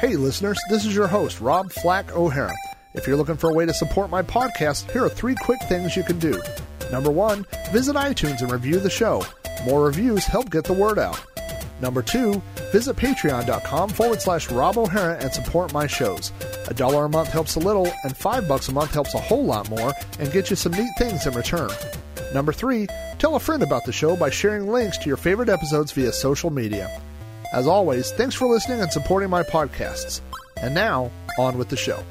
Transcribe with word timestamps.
Hey, 0.00 0.16
listeners, 0.16 0.58
this 0.70 0.86
is 0.86 0.94
your 0.94 1.06
host, 1.06 1.42
Rob 1.42 1.70
Flack 1.70 2.10
O'Hara. 2.12 2.56
If 2.94 3.06
you're 3.06 3.18
looking 3.18 3.36
for 3.36 3.50
a 3.50 3.52
way 3.52 3.66
to 3.66 3.74
support 3.74 4.08
my 4.08 4.22
podcast, 4.22 4.90
here 4.92 5.04
are 5.04 5.10
three 5.10 5.34
quick 5.34 5.60
things 5.68 5.94
you 5.94 6.02
can 6.02 6.18
do. 6.18 6.40
Number 6.90 7.10
one, 7.10 7.44
visit 7.70 7.96
iTunes 7.96 8.40
and 8.40 8.50
review 8.50 8.80
the 8.80 8.88
show. 8.88 9.22
More 9.66 9.84
reviews 9.84 10.24
help 10.24 10.48
get 10.48 10.64
the 10.64 10.72
word 10.72 10.98
out. 10.98 11.22
Number 11.82 12.00
two, 12.00 12.40
visit 12.72 12.96
patreon.com 12.96 13.90
forward 13.90 14.22
slash 14.22 14.50
Rob 14.50 14.78
O'Hara 14.78 15.18
and 15.22 15.34
support 15.34 15.74
my 15.74 15.86
shows. 15.86 16.32
A 16.68 16.72
dollar 16.72 17.04
a 17.04 17.08
month 17.10 17.28
helps 17.28 17.56
a 17.56 17.60
little, 17.60 17.92
and 18.02 18.16
five 18.16 18.48
bucks 18.48 18.68
a 18.68 18.72
month 18.72 18.94
helps 18.94 19.12
a 19.12 19.20
whole 19.20 19.44
lot 19.44 19.68
more 19.68 19.92
and 20.18 20.32
gets 20.32 20.48
you 20.48 20.56
some 20.56 20.72
neat 20.72 20.92
things 20.96 21.26
in 21.26 21.34
return. 21.34 21.68
Number 22.32 22.54
three, 22.54 22.86
tell 23.18 23.36
a 23.36 23.38
friend 23.38 23.62
about 23.62 23.84
the 23.84 23.92
show 23.92 24.16
by 24.16 24.30
sharing 24.30 24.66
links 24.66 24.96
to 24.96 25.08
your 25.08 25.18
favorite 25.18 25.50
episodes 25.50 25.92
via 25.92 26.10
social 26.10 26.48
media. 26.48 27.02
As 27.52 27.66
always, 27.66 28.12
thanks 28.12 28.34
for 28.34 28.46
listening 28.46 28.80
and 28.80 28.92
supporting 28.92 29.28
my 29.28 29.42
podcasts. 29.42 30.20
And 30.56 30.74
now, 30.74 31.10
on 31.38 31.58
with 31.58 31.68
the 31.68 31.76
show. 31.76 32.04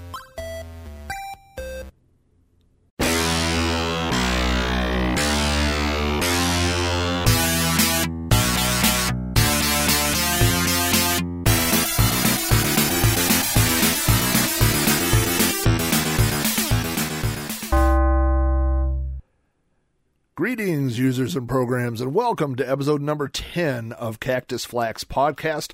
Users 20.99 21.38
and 21.38 21.48
programs, 21.48 22.02
and 22.02 22.13
welcome 22.13 22.58
to 22.58 22.70
episode 22.70 23.02
number 23.02 23.30
10 23.30 23.94
of 23.94 24.20
Cactus 24.20 24.66
Flack's 24.66 25.05
Podcast, 25.05 25.71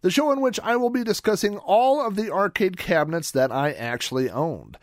the 0.00 0.12
show 0.12 0.30
in 0.30 0.40
which 0.40 0.60
I 0.60 0.76
will 0.76 0.90
be 0.90 1.02
discussing 1.02 1.58
all 1.58 2.00
of 2.00 2.14
the 2.14 2.30
arcade 2.30 2.76
cabinets 2.76 3.32
that 3.32 3.50
I 3.50 3.72
actually 3.72 4.30
owned. 4.30 4.78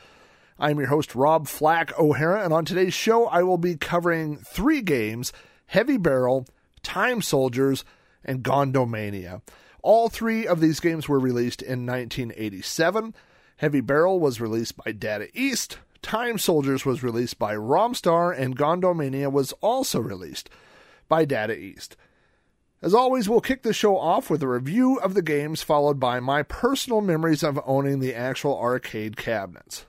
I'm 0.60 0.78
your 0.78 0.90
host, 0.90 1.16
Rob 1.16 1.48
Flack 1.48 1.98
O'Hara, 1.98 2.44
and 2.44 2.54
on 2.54 2.66
today's 2.66 2.94
show, 2.94 3.28
I 3.28 3.44
will 3.44 3.58
be 3.58 3.78
covering 3.78 4.40
three 4.40 4.82
games 4.82 5.32
Heavy 5.68 5.96
Barrel, 5.96 6.46
Time 6.84 7.22
Soldiers, 7.22 7.86
and 8.26 8.44
Gondomania. 8.44 9.42
All 9.82 10.10
three 10.10 10.46
of 10.46 10.60
these 10.60 10.82
games 10.82 11.08
were 11.08 11.18
released 11.18 11.62
in 11.62 11.86
1987. 11.86 13.16
Heavy 13.56 13.80
Barrel 13.80 14.20
was 14.20 14.42
released 14.42 14.76
by 14.76 14.92
Data 14.92 15.30
East, 15.34 15.78
Time 16.08 16.38
Soldiers 16.38 16.86
was 16.86 17.04
released 17.04 17.38
by 17.38 17.54
Romstar, 17.54 18.34
and 18.34 18.58
Gondomania 18.58 19.30
was 19.30 19.52
also 19.60 20.00
released 20.00 20.50
by 21.10 21.26
Data 21.26 21.54
East. 21.54 21.98
As 22.82 22.94
always, 22.94 23.28
we'll 23.28 23.42
kick 23.42 23.64
the 23.64 23.74
show 23.74 23.98
off 23.98 24.30
with 24.30 24.42
a 24.42 24.48
review 24.48 25.02
of 25.02 25.16
the 25.16 25.22
games, 25.22 25.62
followed 25.62 26.00
by 26.00 26.22
my 26.22 26.44
personal 26.44 27.02
memories 27.02 27.44
of 27.44 27.60
owning 27.66 28.00
the 28.00 28.16
actual 28.16 28.58
arcade 28.58 29.18
cabinets. 29.18 29.86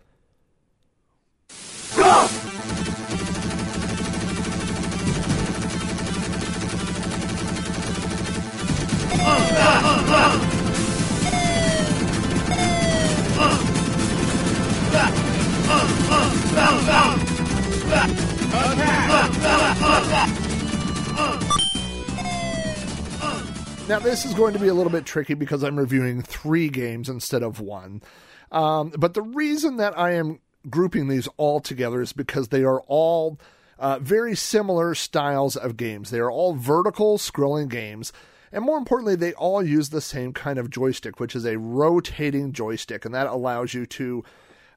Now, 23.88 23.98
this 24.00 24.26
is 24.26 24.34
going 24.34 24.52
to 24.52 24.58
be 24.58 24.68
a 24.68 24.74
little 24.74 24.92
bit 24.92 25.06
tricky 25.06 25.32
because 25.32 25.62
I'm 25.62 25.78
reviewing 25.78 26.20
three 26.20 26.68
games 26.68 27.08
instead 27.08 27.42
of 27.42 27.58
one. 27.58 28.02
Um, 28.52 28.92
but 28.98 29.14
the 29.14 29.22
reason 29.22 29.78
that 29.78 29.98
I 29.98 30.12
am 30.12 30.40
grouping 30.68 31.08
these 31.08 31.26
all 31.38 31.60
together 31.60 32.02
is 32.02 32.12
because 32.12 32.48
they 32.48 32.64
are 32.64 32.80
all 32.82 33.40
uh, 33.78 33.98
very 34.00 34.34
similar 34.34 34.94
styles 34.94 35.56
of 35.56 35.78
games. 35.78 36.10
They 36.10 36.18
are 36.18 36.30
all 36.30 36.54
vertical 36.54 37.16
scrolling 37.16 37.68
games. 37.68 38.12
And 38.52 38.64
more 38.64 38.76
importantly, 38.76 39.14
they 39.14 39.32
all 39.32 39.62
use 39.62 39.88
the 39.88 40.00
same 40.00 40.32
kind 40.32 40.58
of 40.58 40.68
joystick, 40.70 41.18
which 41.18 41.34
is 41.34 41.46
a 41.46 41.58
rotating 41.58 42.52
joystick. 42.52 43.04
And 43.04 43.14
that 43.14 43.26
allows 43.26 43.72
you 43.72 43.86
to 43.86 44.24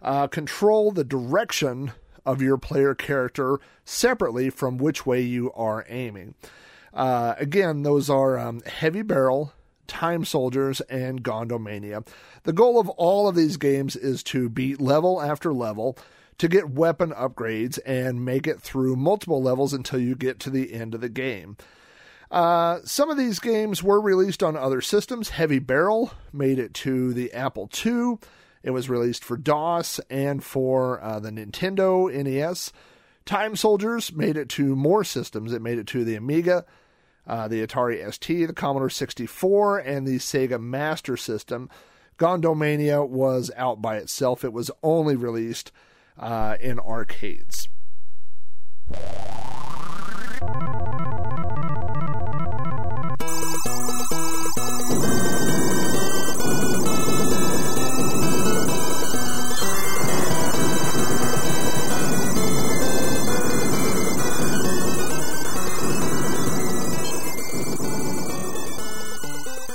uh, 0.02 0.28
control 0.28 0.92
the 0.92 1.04
direction 1.04 1.92
of 2.26 2.42
your 2.42 2.58
player 2.58 2.94
character 2.94 3.60
separately 3.84 4.50
from 4.50 4.78
which 4.78 5.06
way 5.06 5.22
you 5.22 5.52
are 5.54 5.86
aiming. 5.90 6.36
Uh, 6.94 7.36
again, 7.38 7.84
those 7.84 8.10
are 8.10 8.38
um, 8.38 8.62
Heavy 8.62 9.02
Barrel, 9.02 9.54
Time 9.88 10.26
Soldiers, 10.26 10.82
and 10.82 11.24
Gondomania. 11.24 12.06
The 12.44 12.54
goal 12.54 12.80
of 12.80 12.90
all 12.90 13.28
of 13.28 13.36
these 13.36 13.58
games 13.58 13.96
is 13.96 14.24
to 14.24 14.50
beat 14.50 14.82
level 14.82 15.22
after 15.22 15.54
level, 15.54 15.98
to 16.38 16.48
get 16.48 16.70
weapon 16.72 17.12
upgrades, 17.12 17.80
and 17.86 18.26
make 18.26 18.48
it 18.48 18.62
through 18.62 18.96
multiple 18.96 19.42
levels 19.42 19.74
until 19.74 20.00
you 20.00 20.16
get 20.16 20.40
to 20.42 20.50
the 20.50 20.74
end 20.74 20.94
of 20.94 21.02
the 21.02 21.10
game. 21.10 21.58
Uh, 22.30 22.80
some 22.86 23.10
of 23.10 23.18
these 23.18 23.40
games 23.40 23.84
were 23.84 24.00
released 24.00 24.42
on 24.42 24.56
other 24.56 24.80
systems. 24.82 25.30
Heavy 25.30 25.60
Barrel 25.60 26.14
made 26.32 26.60
it 26.60 26.74
to 26.76 27.14
the 27.14 27.32
Apple 27.34 27.70
II. 27.86 28.18
It 28.64 28.72
was 28.72 28.90
released 28.90 29.24
for 29.24 29.38
DOS 29.38 30.00
and 30.10 30.44
for 30.44 31.02
uh, 31.02 31.20
the 31.20 31.32
Nintendo 31.32 32.12
NES. 32.14 32.72
Time 33.26 33.56
Soldiers 33.56 34.14
made 34.14 34.38
it 34.38 34.50
to 34.50 34.76
more 34.76 35.04
systems. 35.04 35.54
It 35.54 35.62
made 35.62 35.78
it 35.78 35.88
to 35.88 36.04
the 36.04 36.16
Amiga, 36.16 36.66
uh, 37.28 37.48
the 37.48 37.66
Atari 37.66 38.14
ST, 38.14 38.48
the 38.48 38.54
Commodore 38.54 38.90
64, 38.90 39.80
and 39.80 40.08
the 40.08 40.18
Sega 40.18 40.60
Master 40.60 41.18
System. 41.18 41.70
Gondomania 42.18 43.08
was 43.08 43.52
out 43.56 43.82
by 43.82 43.98
itself. 43.98 44.44
It 44.44 44.54
was 44.54 44.70
only 44.84 45.16
released 45.16 45.72
uh, 46.18 46.58
in 46.60 46.80
arcades. 46.80 47.68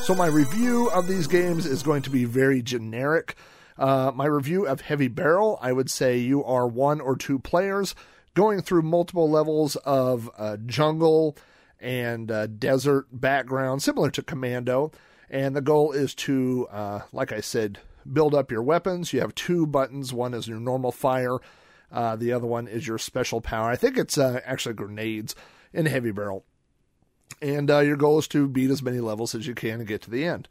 So, 0.07 0.15
my 0.15 0.29
review 0.29 0.89
of 0.91 1.09
these 1.09 1.27
games 1.27 1.67
is 1.67 1.83
going 1.83 2.03
to 2.03 2.11
be 2.11 2.27
very 2.27 2.63
generic. 2.63 3.35
Uh, 3.77 4.13
my 4.15 4.27
review 4.27 4.65
of 4.65 4.83
Heavy 4.83 5.09
Barrel, 5.09 5.59
I 5.61 5.73
would 5.73 5.91
say 5.91 6.17
you 6.17 6.45
are 6.45 6.69
one 6.69 7.01
or 7.01 7.17
two 7.17 7.41
players 7.41 7.97
going 8.35 8.63
through 8.63 8.83
multiple 8.83 9.29
levels 9.29 9.75
of 9.75 10.31
uh, 10.39 10.59
jungle 10.65 11.37
and 11.81 12.31
uh, 12.31 12.47
desert 12.47 13.09
background, 13.11 13.83
similar 13.83 14.13
to 14.13 14.23
Commando. 14.23 14.93
And 15.29 15.57
the 15.57 15.61
goal 15.61 15.91
is 15.91 16.15
to, 16.15 16.69
uh, 16.71 17.01
like 17.13 17.33
I 17.33 17.41
said, 17.41 17.81
build 18.11 18.33
up 18.33 18.53
your 18.53 18.63
weapons. 18.63 19.13
You 19.13 19.23
have 19.23 19.35
two 19.35 19.67
buttons. 19.67 20.13
One 20.13 20.35
is 20.35 20.47
your 20.47 20.61
normal 20.61 20.93
fire. 20.93 21.39
Uh, 21.91 22.15
the 22.15 22.33
other 22.33 22.47
one 22.47 22.69
is 22.69 22.87
your 22.87 22.99
special 22.99 23.41
power. 23.41 23.71
I 23.71 23.75
think 23.75 23.99
it's 23.99 24.17
uh, 24.17 24.41
actually 24.45 24.77
grenades 24.77 25.35
in 25.73 25.87
Heavy 25.87 26.13
Barrel 26.13 26.45
and 27.41 27.71
uh, 27.71 27.81
your 27.81 27.97
goal 27.97 28.19
is 28.19 28.29
to 28.29 28.49
beat 28.49 28.71
as 28.71 28.83
many 28.83 29.01
levels 29.01 29.35
as 29.35 29.47
you 29.47 29.55
can 29.55 29.81
and 29.81 29.87
get 29.87 30.03
to 30.03 30.11
the 30.11 30.25
end. 30.25 30.49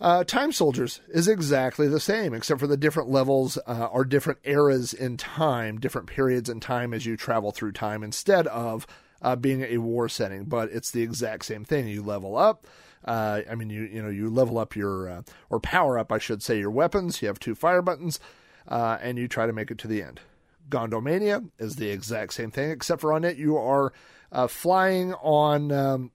Uh, 0.00 0.24
Time 0.24 0.50
Soldiers 0.50 1.02
is 1.08 1.28
exactly 1.28 1.86
the 1.86 2.00
same, 2.00 2.32
except 2.32 2.58
for 2.58 2.66
the 2.66 2.76
different 2.78 3.10
levels 3.10 3.58
uh, 3.66 3.88
are 3.92 4.04
different 4.04 4.38
eras 4.44 4.94
in 4.94 5.18
time, 5.18 5.78
different 5.78 6.06
periods 6.06 6.48
in 6.48 6.58
time 6.58 6.94
as 6.94 7.04
you 7.04 7.18
travel 7.18 7.50
through 7.50 7.72
time, 7.72 8.02
instead 8.02 8.46
of 8.46 8.86
uh, 9.20 9.36
being 9.36 9.62
a 9.62 9.76
war 9.76 10.08
setting. 10.08 10.44
But 10.44 10.70
it's 10.70 10.90
the 10.90 11.02
exact 11.02 11.44
same 11.44 11.66
thing. 11.66 11.86
You 11.86 12.02
level 12.02 12.38
up. 12.38 12.66
Uh, 13.04 13.42
I 13.50 13.54
mean, 13.54 13.68
you 13.68 13.82
you 13.82 14.02
know 14.02 14.08
you 14.08 14.30
level 14.30 14.56
up 14.56 14.74
your 14.74 15.08
uh, 15.08 15.22
or 15.50 15.60
power 15.60 15.98
up, 15.98 16.10
I 16.12 16.18
should 16.18 16.42
say, 16.42 16.58
your 16.58 16.70
weapons. 16.70 17.20
You 17.20 17.28
have 17.28 17.38
two 17.38 17.54
fire 17.54 17.82
buttons, 17.82 18.20
uh, 18.68 18.96
and 19.02 19.18
you 19.18 19.28
try 19.28 19.46
to 19.46 19.52
make 19.52 19.70
it 19.70 19.78
to 19.78 19.88
the 19.88 20.02
end. 20.02 20.20
Gondomania 20.70 21.50
is 21.58 21.76
the 21.76 21.90
exact 21.90 22.32
same 22.32 22.50
thing, 22.50 22.70
except 22.70 23.02
for 23.02 23.12
on 23.12 23.24
it 23.24 23.36
you 23.36 23.56
are 23.58 23.92
uh, 24.32 24.46
flying 24.46 25.14
on 25.14 25.72
um, 25.72 26.10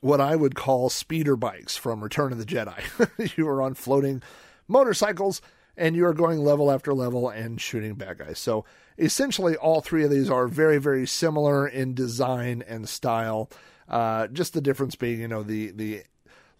what 0.00 0.20
I 0.20 0.36
would 0.36 0.54
call 0.54 0.90
speeder 0.90 1.36
bikes 1.36 1.76
from 1.76 2.02
Return 2.02 2.32
of 2.32 2.38
the 2.38 2.44
Jedi. 2.44 3.36
you 3.36 3.48
are 3.48 3.62
on 3.62 3.74
floating 3.74 4.22
motorcycles 4.68 5.40
and 5.76 5.96
you 5.96 6.04
are 6.06 6.14
going 6.14 6.38
level 6.40 6.70
after 6.70 6.92
level 6.92 7.28
and 7.28 7.60
shooting 7.60 7.94
bad 7.94 8.18
guys. 8.18 8.38
So 8.38 8.64
essentially, 8.98 9.56
all 9.56 9.80
three 9.80 10.04
of 10.04 10.10
these 10.10 10.30
are 10.30 10.46
very, 10.46 10.78
very 10.78 11.06
similar 11.06 11.66
in 11.66 11.94
design 11.94 12.62
and 12.66 12.88
style. 12.88 13.50
Uh, 13.88 14.26
just 14.28 14.54
the 14.54 14.60
difference 14.60 14.96
being, 14.96 15.20
you 15.20 15.28
know, 15.28 15.42
the 15.42 15.70
the 15.70 16.02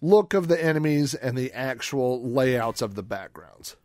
look 0.01 0.33
of 0.33 0.47
the 0.47 0.61
enemies 0.61 1.13
and 1.13 1.37
the 1.37 1.51
actual 1.53 2.21
layouts 2.21 2.81
of 2.81 2.95
the 2.95 3.03
backgrounds. 3.03 3.75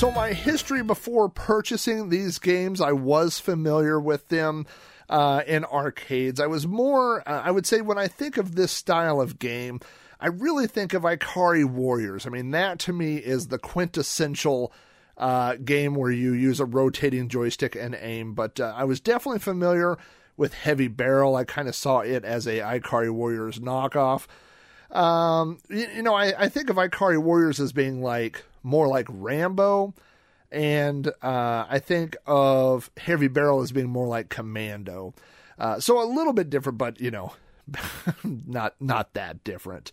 So, 0.00 0.10
my 0.10 0.32
history 0.32 0.82
before 0.82 1.28
purchasing 1.28 2.08
these 2.08 2.38
games, 2.38 2.80
I 2.80 2.92
was 2.92 3.38
familiar 3.38 4.00
with 4.00 4.28
them 4.28 4.64
uh, 5.10 5.42
in 5.46 5.62
arcades. 5.66 6.40
I 6.40 6.46
was 6.46 6.66
more, 6.66 7.20
uh, 7.28 7.42
I 7.44 7.50
would 7.50 7.66
say, 7.66 7.82
when 7.82 7.98
I 7.98 8.08
think 8.08 8.38
of 8.38 8.54
this 8.54 8.72
style 8.72 9.20
of 9.20 9.38
game, 9.38 9.78
I 10.18 10.28
really 10.28 10.66
think 10.66 10.94
of 10.94 11.02
Ikari 11.02 11.66
Warriors. 11.66 12.26
I 12.26 12.30
mean, 12.30 12.52
that 12.52 12.78
to 12.78 12.94
me 12.94 13.16
is 13.16 13.48
the 13.48 13.58
quintessential 13.58 14.72
uh, 15.18 15.56
game 15.56 15.94
where 15.94 16.10
you 16.10 16.32
use 16.32 16.60
a 16.60 16.64
rotating 16.64 17.28
joystick 17.28 17.76
and 17.76 17.94
aim. 17.94 18.32
But 18.32 18.58
uh, 18.58 18.72
I 18.74 18.84
was 18.84 19.00
definitely 19.00 19.40
familiar 19.40 19.98
with 20.34 20.54
Heavy 20.54 20.88
Barrel. 20.88 21.36
I 21.36 21.44
kind 21.44 21.68
of 21.68 21.74
saw 21.74 21.98
it 21.98 22.24
as 22.24 22.46
a 22.46 22.60
Ikari 22.60 23.10
Warriors 23.10 23.58
knockoff. 23.58 24.28
Um, 24.90 25.58
you, 25.68 25.86
you, 25.96 26.02
know, 26.02 26.14
I, 26.14 26.44
I 26.44 26.48
think 26.48 26.70
of 26.70 26.76
Ikari 26.76 27.22
Warriors 27.22 27.60
as 27.60 27.74
being 27.74 28.00
like 28.00 28.44
more 28.62 28.88
like 28.88 29.06
Rambo, 29.08 29.94
and 30.50 31.06
uh, 31.22 31.66
I 31.68 31.78
think 31.78 32.16
of 32.26 32.90
Heavy 32.96 33.28
Barrel 33.28 33.62
as 33.62 33.72
being 33.72 33.88
more 33.88 34.06
like 34.06 34.28
Commando. 34.28 35.14
Uh, 35.58 35.78
so 35.78 36.02
a 36.02 36.08
little 36.08 36.32
bit 36.32 36.50
different, 36.50 36.78
but 36.78 37.00
you 37.00 37.10
know, 37.10 37.34
not 38.24 38.74
not 38.80 39.14
that 39.14 39.44
different. 39.44 39.92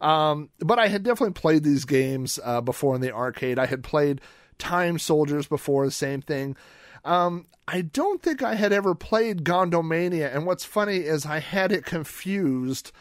Um, 0.00 0.50
but 0.58 0.78
I 0.78 0.88
had 0.88 1.02
definitely 1.02 1.34
played 1.34 1.62
these 1.62 1.84
games 1.84 2.38
uh, 2.44 2.60
before 2.60 2.94
in 2.94 3.00
the 3.00 3.12
arcade. 3.12 3.58
I 3.58 3.66
had 3.66 3.82
played 3.82 4.20
Time 4.58 4.98
Soldiers 4.98 5.46
before, 5.46 5.86
the 5.86 5.92
same 5.92 6.20
thing. 6.20 6.56
Um, 7.04 7.46
I 7.66 7.80
don't 7.80 8.22
think 8.22 8.42
I 8.42 8.54
had 8.54 8.72
ever 8.72 8.94
played 8.94 9.44
Gondomania, 9.44 10.34
and 10.34 10.46
what's 10.46 10.64
funny 10.64 10.98
is 10.98 11.24
I 11.24 11.38
had 11.38 11.72
it 11.72 11.86
confused 11.86 12.92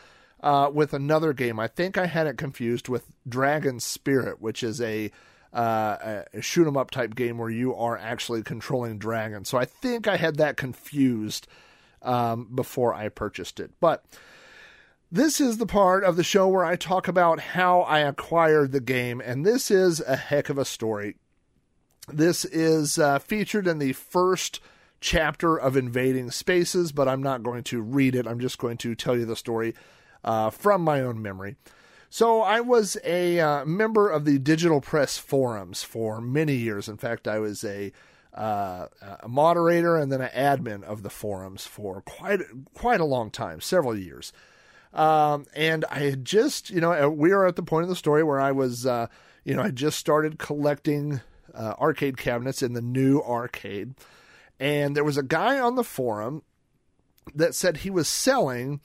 uh, 0.44 0.70
with 0.72 0.94
another 0.94 1.32
game. 1.32 1.58
I 1.58 1.68
think 1.68 1.98
I 1.98 2.06
had 2.06 2.28
it 2.28 2.38
confused 2.38 2.90
with 2.90 3.08
Dragon 3.28 3.80
Spirit, 3.80 4.42
which 4.42 4.62
is 4.62 4.82
a, 4.82 5.10
uh, 5.54 6.24
a 6.34 6.42
shoot 6.42 6.68
'em 6.68 6.76
up 6.76 6.92
type 6.92 7.16
game 7.16 7.38
where 7.38 7.50
you 7.50 7.74
are 7.74 7.98
actually 7.98 8.44
controlling 8.44 8.98
dragons. 8.98 9.48
So 9.48 9.58
I 9.58 9.64
think 9.64 10.06
I 10.06 10.18
had 10.18 10.36
that 10.38 10.58
confused 10.58 11.48
um, 12.02 12.50
before 12.54 12.94
I 12.94 13.08
purchased 13.08 13.62
it. 13.62 13.72
But 13.80 14.04
this 15.10 15.40
is 15.40 15.58
the 15.58 15.66
part 15.66 16.04
of 16.04 16.18
the 16.18 16.24
show 16.24 16.50
where 16.50 16.66
I 16.66 16.76
talk 16.76 17.08
about 17.08 17.40
how 17.40 17.82
I 17.82 18.00
acquired 18.00 18.74
the 18.74 18.82
game, 18.82 19.22
and 19.22 19.46
this 19.46 19.72
is 19.72 20.02
a 20.02 20.18
heck 20.18 20.50
of 20.50 20.58
a 20.58 20.66
story. 20.66 21.16
This 22.12 22.44
is 22.44 23.00
uh, 23.00 23.20
featured 23.20 23.66
in 23.66 23.80
the 23.80 23.94
first 23.94 24.60
chapter 25.00 25.56
of 25.56 25.78
Invading 25.78 26.32
Spaces, 26.32 26.92
but 26.92 27.08
I'm 27.08 27.24
not 27.24 27.44
going 27.44 27.64
to 27.66 27.82
read 27.82 28.14
it. 28.14 28.28
I'm 28.28 28.42
just 28.42 28.58
going 28.58 28.78
to 28.80 28.94
tell 28.94 29.18
you 29.18 29.26
the 29.26 29.38
story 29.38 29.74
uh, 30.24 30.50
from 30.50 30.82
my 30.82 31.02
own 31.02 31.22
memory. 31.22 31.56
So 32.10 32.42
I 32.42 32.60
was 32.62 32.96
a 33.04 33.40
uh, 33.40 33.66
member 33.66 34.08
of 34.08 34.26
the 34.26 34.38
Digital 34.38 34.82
Press 34.82 35.18
forums 35.18 35.82
for 35.82 36.22
many 36.22 36.54
years. 36.54 36.88
In 36.88 36.98
fact, 36.98 37.28
I 37.28 37.40
was 37.40 37.64
a, 37.64 37.92
uh, 38.36 38.86
a 39.22 39.28
moderator 39.28 39.98
and 39.98 40.12
then 40.12 40.22
an 40.22 40.30
admin 40.30 40.84
of 40.84 41.02
the 41.02 41.10
forums 41.10 41.66
for 41.66 42.02
quite 42.02 42.42
quite 42.76 43.00
a 43.00 43.06
long 43.06 43.32
time, 43.32 43.62
several 43.62 43.98
years. 43.98 44.32
Um, 44.94 45.48
and 45.56 45.86
I 45.90 46.02
had 46.02 46.24
just, 46.24 46.70
you 46.70 46.80
know, 46.80 47.10
we 47.10 47.32
are 47.32 47.48
at 47.48 47.56
the 47.56 47.64
point 47.64 47.82
of 47.82 47.90
the 47.90 47.96
story 47.96 48.24
where 48.24 48.40
I 48.40 48.52
was, 48.52 48.86
uh, 48.86 49.08
you 49.44 49.56
know, 49.56 49.64
I 49.64 49.72
just 49.72 49.98
started 49.98 50.38
collecting 50.38 51.22
uh, 51.56 51.74
arcade 51.80 52.18
cabinets 52.18 52.62
in 52.62 52.74
the 52.74 52.82
new 52.82 53.22
arcade, 53.22 53.96
and 54.60 54.96
there 54.96 55.04
was 55.04 55.18
a 55.18 55.24
guy 55.24 55.60
on 55.60 55.76
the 55.76 55.84
forum 55.84 56.44
that 57.34 57.56
said 57.56 57.78
he 57.78 57.90
was 57.90 58.08
selling 58.08 58.82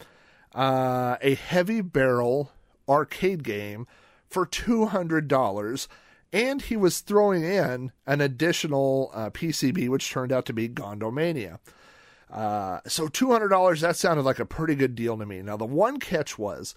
uh, 0.55 1.17
a 1.21 1.35
heavy 1.35 1.81
barrel 1.81 2.53
arcade 2.89 3.45
game 3.45 3.87
for 4.29 4.47
$200 4.47 5.89
and 6.33 6.63
he 6.63 6.77
was 6.77 7.01
throwing 7.01 7.43
in 7.43 7.93
an 8.07 8.21
additional 8.21 9.11
uh, 9.15 9.31
PCB, 9.31 9.89
which 9.89 10.11
turned 10.11 10.33
out 10.33 10.45
to 10.47 10.53
be 10.53 10.69
Gondomania. 10.69 11.59
Uh, 12.31 12.81
so 12.87 13.09
$200, 13.09 13.81
that 13.81 13.97
sounded 13.97 14.23
like 14.23 14.39
a 14.39 14.45
pretty 14.45 14.75
good 14.75 14.95
deal 14.95 15.17
to 15.17 15.25
me. 15.25 15.41
Now, 15.41 15.57
the 15.57 15.65
one 15.65 15.99
catch 15.99 16.39
was 16.39 16.75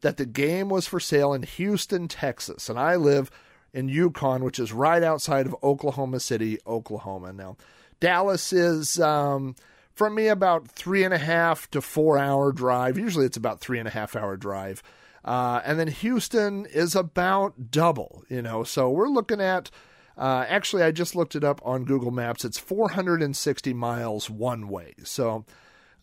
that 0.00 0.16
the 0.16 0.26
game 0.26 0.68
was 0.68 0.86
for 0.86 0.98
sale 0.98 1.32
in 1.32 1.42
Houston, 1.42 2.08
Texas, 2.08 2.68
and 2.68 2.78
I 2.78 2.96
live 2.96 3.30
in 3.72 3.88
Yukon, 3.88 4.42
which 4.42 4.58
is 4.58 4.72
right 4.72 5.02
outside 5.02 5.46
of 5.46 5.54
Oklahoma 5.62 6.18
City, 6.18 6.58
Oklahoma. 6.66 7.32
Now, 7.32 7.56
Dallas 8.00 8.52
is 8.52 8.98
um, 8.98 9.54
from 10.00 10.14
me 10.14 10.28
about 10.28 10.66
three 10.66 11.04
and 11.04 11.12
a 11.12 11.18
half 11.18 11.70
to 11.70 11.82
four 11.82 12.16
hour 12.16 12.52
drive. 12.52 12.96
Usually 12.96 13.26
it's 13.26 13.36
about 13.36 13.60
three 13.60 13.78
and 13.78 13.86
a 13.86 13.90
half 13.90 14.16
hour 14.16 14.34
drive. 14.34 14.82
Uh, 15.22 15.60
and 15.62 15.78
then 15.78 15.88
Houston 15.88 16.64
is 16.64 16.96
about 16.96 17.70
double, 17.70 18.24
you 18.30 18.40
know. 18.40 18.64
So 18.64 18.88
we're 18.88 19.10
looking 19.10 19.42
at, 19.42 19.70
uh, 20.16 20.46
actually, 20.48 20.84
I 20.84 20.90
just 20.90 21.14
looked 21.14 21.36
it 21.36 21.44
up 21.44 21.60
on 21.66 21.84
Google 21.84 22.12
Maps. 22.12 22.46
It's 22.46 22.58
460 22.58 23.74
miles 23.74 24.30
one 24.30 24.68
way. 24.68 24.94
So, 25.04 25.44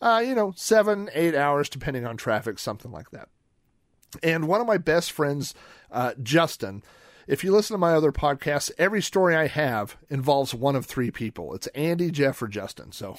uh, 0.00 0.22
you 0.24 0.36
know, 0.36 0.52
seven, 0.54 1.10
eight 1.12 1.34
hours, 1.34 1.68
depending 1.68 2.06
on 2.06 2.16
traffic, 2.16 2.60
something 2.60 2.92
like 2.92 3.10
that. 3.10 3.28
And 4.22 4.46
one 4.46 4.60
of 4.60 4.68
my 4.68 4.78
best 4.78 5.10
friends, 5.10 5.54
uh, 5.90 6.12
Justin, 6.22 6.84
if 7.28 7.44
you 7.44 7.52
listen 7.52 7.74
to 7.74 7.78
my 7.78 7.92
other 7.92 8.10
podcasts, 8.10 8.70
every 8.78 9.02
story 9.02 9.36
I 9.36 9.48
have 9.48 9.98
involves 10.08 10.54
one 10.54 10.74
of 10.74 10.86
three 10.86 11.10
people. 11.10 11.54
It's 11.54 11.66
Andy, 11.68 12.10
Jeff, 12.10 12.40
or 12.40 12.48
Justin. 12.48 12.90
So, 12.90 13.18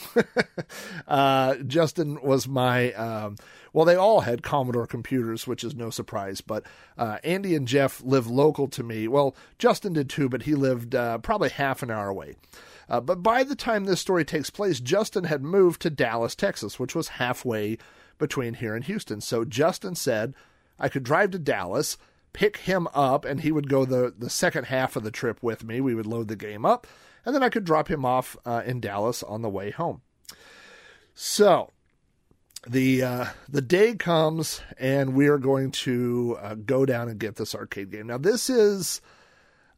uh, 1.08 1.56
Justin 1.58 2.20
was 2.24 2.48
my, 2.48 2.92
um, 2.94 3.36
well, 3.72 3.86
they 3.86 3.96
all 3.96 4.22
had 4.22 4.42
Commodore 4.42 4.88
computers, 4.88 5.46
which 5.46 5.64
is 5.64 5.76
no 5.76 5.92
surprise, 5.92 6.42
but 6.42 6.66
uh, 6.98 7.20
Andy 7.24 7.56
and 7.56 7.68
Jeff 7.68 8.02
live 8.02 8.26
local 8.26 8.68
to 8.70 8.82
me. 8.82 9.08
Well, 9.08 9.36
Justin 9.60 9.94
did 9.94 10.10
too, 10.10 10.28
but 10.28 10.42
he 10.42 10.56
lived 10.56 10.96
uh, 10.96 11.20
probably 11.20 11.50
half 11.50 11.84
an 11.84 11.92
hour 11.92 12.10
away. 12.10 12.34
Uh, 12.90 13.00
but 13.00 13.22
by 13.22 13.44
the 13.44 13.56
time 13.56 13.86
this 13.86 14.02
story 14.02 14.26
takes 14.26 14.50
place, 14.50 14.80
Justin 14.80 15.26
had 15.26 15.44
moved 15.44 15.84
to 15.84 15.92
Dallas, 15.92 16.34
Texas, 16.34 16.80
which 16.80 16.96
was 16.96 17.10
halfway 17.10 17.78
between 18.18 18.56
here 18.56 18.74
and 18.74 18.86
Houston. 18.86 19.22
So 19.22 19.46
Justin 19.46 19.94
said, 19.94 20.34
I 20.80 20.90
could 20.90 21.04
drive 21.04 21.30
to 21.32 21.40
Dallas 21.40 21.96
pick 22.34 22.58
him 22.58 22.88
up, 22.94 23.26
and 23.26 23.42
he 23.42 23.52
would 23.52 23.70
go 23.70 23.86
the, 23.86 24.14
the 24.18 24.30
second 24.30 24.66
half 24.66 24.96
of 24.96 25.04
the 25.04 25.12
trip 25.12 25.42
with 25.42 25.64
me. 25.64 25.82
We 25.82 25.96
would 25.96 26.06
load 26.06 26.28
the 26.28 26.36
game 26.36 26.66
up, 26.66 26.88
and 27.26 27.34
then 27.34 27.44
I 27.44 27.50
could 27.50 27.66
drop 27.66 27.90
him 27.90 28.06
off 28.06 28.38
uh, 28.46 28.64
in 28.66 28.80
Dallas 28.80 29.24
on 29.24 29.42
the 29.42 29.50
way 29.50 29.72
home. 29.72 30.02
So 31.14 31.72
the 32.68 33.04
uh, 33.04 33.26
the 33.48 33.62
day 33.62 33.96
comes, 33.96 34.62
and 34.78 35.14
we 35.14 35.28
are 35.28 35.38
going 35.38 35.72
to 35.72 36.38
uh, 36.42 36.56
go 36.56 36.86
down 36.86 37.10
and 37.10 37.20
get 37.20 37.36
this 37.36 37.56
arcade 37.56 37.92
game. 37.92 38.08
Now, 38.08 38.18
this 38.18 38.50
is 38.50 39.02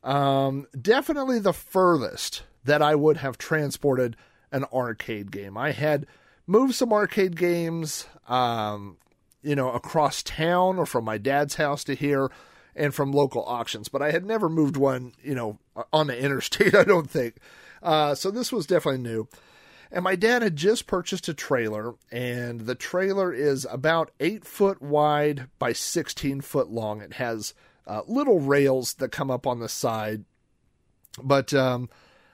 um, 0.03 0.67
definitely 0.79 1.39
the 1.39 1.53
furthest 1.53 2.43
that 2.63 2.81
I 2.81 2.95
would 2.95 3.17
have 3.17 3.37
transported 3.37 4.15
an 4.51 4.65
arcade 4.73 5.31
game. 5.31 5.57
I 5.57 5.71
had 5.71 6.05
moved 6.45 6.75
some 6.75 6.91
arcade 6.91 7.37
games 7.37 8.05
um, 8.27 8.97
you 9.43 9.55
know, 9.55 9.71
across 9.71 10.23
town 10.23 10.77
or 10.77 10.85
from 10.85 11.05
my 11.05 11.17
dad's 11.17 11.55
house 11.55 11.83
to 11.85 11.95
here 11.95 12.29
and 12.75 12.93
from 12.93 13.11
local 13.11 13.43
auctions, 13.43 13.89
but 13.89 14.01
I 14.01 14.11
had 14.11 14.25
never 14.25 14.49
moved 14.49 14.77
one, 14.77 15.13
you 15.21 15.35
know, 15.35 15.59
on 15.91 16.07
the 16.07 16.17
interstate, 16.17 16.75
I 16.75 16.83
don't 16.83 17.09
think. 17.09 17.37
Uh, 17.81 18.15
so 18.15 18.31
this 18.31 18.51
was 18.51 18.65
definitely 18.65 19.01
new. 19.01 19.27
And 19.91 20.03
my 20.03 20.15
dad 20.15 20.41
had 20.41 20.55
just 20.55 20.87
purchased 20.87 21.27
a 21.27 21.33
trailer, 21.33 21.95
and 22.11 22.61
the 22.61 22.75
trailer 22.75 23.33
is 23.33 23.67
about 23.69 24.11
eight 24.21 24.45
foot 24.45 24.81
wide 24.81 25.47
by 25.59 25.73
16 25.73 26.41
foot 26.41 26.69
long. 26.69 27.01
It 27.01 27.13
has 27.13 27.53
uh, 27.85 28.01
little 28.07 28.39
rails 28.39 28.93
that 28.95 29.11
come 29.11 29.29
up 29.29 29.45
on 29.45 29.59
the 29.59 29.67
side, 29.67 30.23
but, 31.21 31.53
um, 31.53 31.89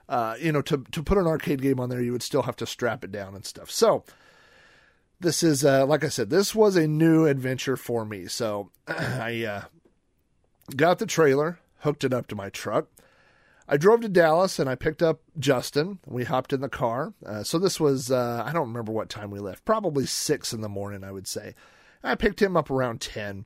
uh, 0.07 0.35
you 0.39 0.51
know, 0.51 0.61
to, 0.61 0.83
to 0.91 1.01
put 1.01 1.17
an 1.17 1.25
arcade 1.25 1.61
game 1.61 1.79
on 1.79 1.89
there, 1.89 2.01
you 2.01 2.11
would 2.11 2.21
still 2.21 2.43
have 2.43 2.55
to 2.57 2.67
strap 2.67 3.03
it 3.03 3.11
down 3.11 3.33
and 3.33 3.43
stuff. 3.43 3.71
So, 3.71 4.03
this 5.19 5.43
is 5.43 5.65
uh, 5.65 5.85
like 5.85 6.03
I 6.03 6.09
said, 6.09 6.29
this 6.29 6.53
was 6.53 6.75
a 6.75 6.87
new 6.87 7.25
adventure 7.25 7.77
for 7.77 8.05
me. 8.05 8.27
So 8.27 8.71
I 8.87 9.43
uh, 9.43 9.61
got 10.75 10.99
the 10.99 11.05
trailer, 11.05 11.59
hooked 11.79 12.03
it 12.03 12.13
up 12.13 12.27
to 12.27 12.35
my 12.35 12.49
truck. 12.49 12.87
I 13.69 13.75
drove 13.75 14.01
to 14.01 14.09
Dallas 14.09 14.59
and 14.59 14.69
I 14.69 14.75
picked 14.75 15.03
up 15.03 15.19
Justin. 15.37 15.99
We 16.05 16.23
hopped 16.23 16.53
in 16.53 16.61
the 16.61 16.69
car. 16.69 17.13
Uh, 17.25 17.43
so 17.43 17.59
this 17.59 17.79
was 17.79 18.11
uh, 18.11 18.43
I 18.45 18.53
don't 18.53 18.67
remember 18.67 18.91
what 18.91 19.09
time 19.09 19.29
we 19.31 19.39
left. 19.39 19.65
Probably 19.65 20.05
six 20.05 20.53
in 20.53 20.61
the 20.61 20.69
morning, 20.69 21.03
I 21.03 21.11
would 21.11 21.27
say. 21.27 21.53
I 22.03 22.15
picked 22.15 22.41
him 22.41 22.55
up 22.55 22.69
around 22.69 23.01
ten. 23.01 23.45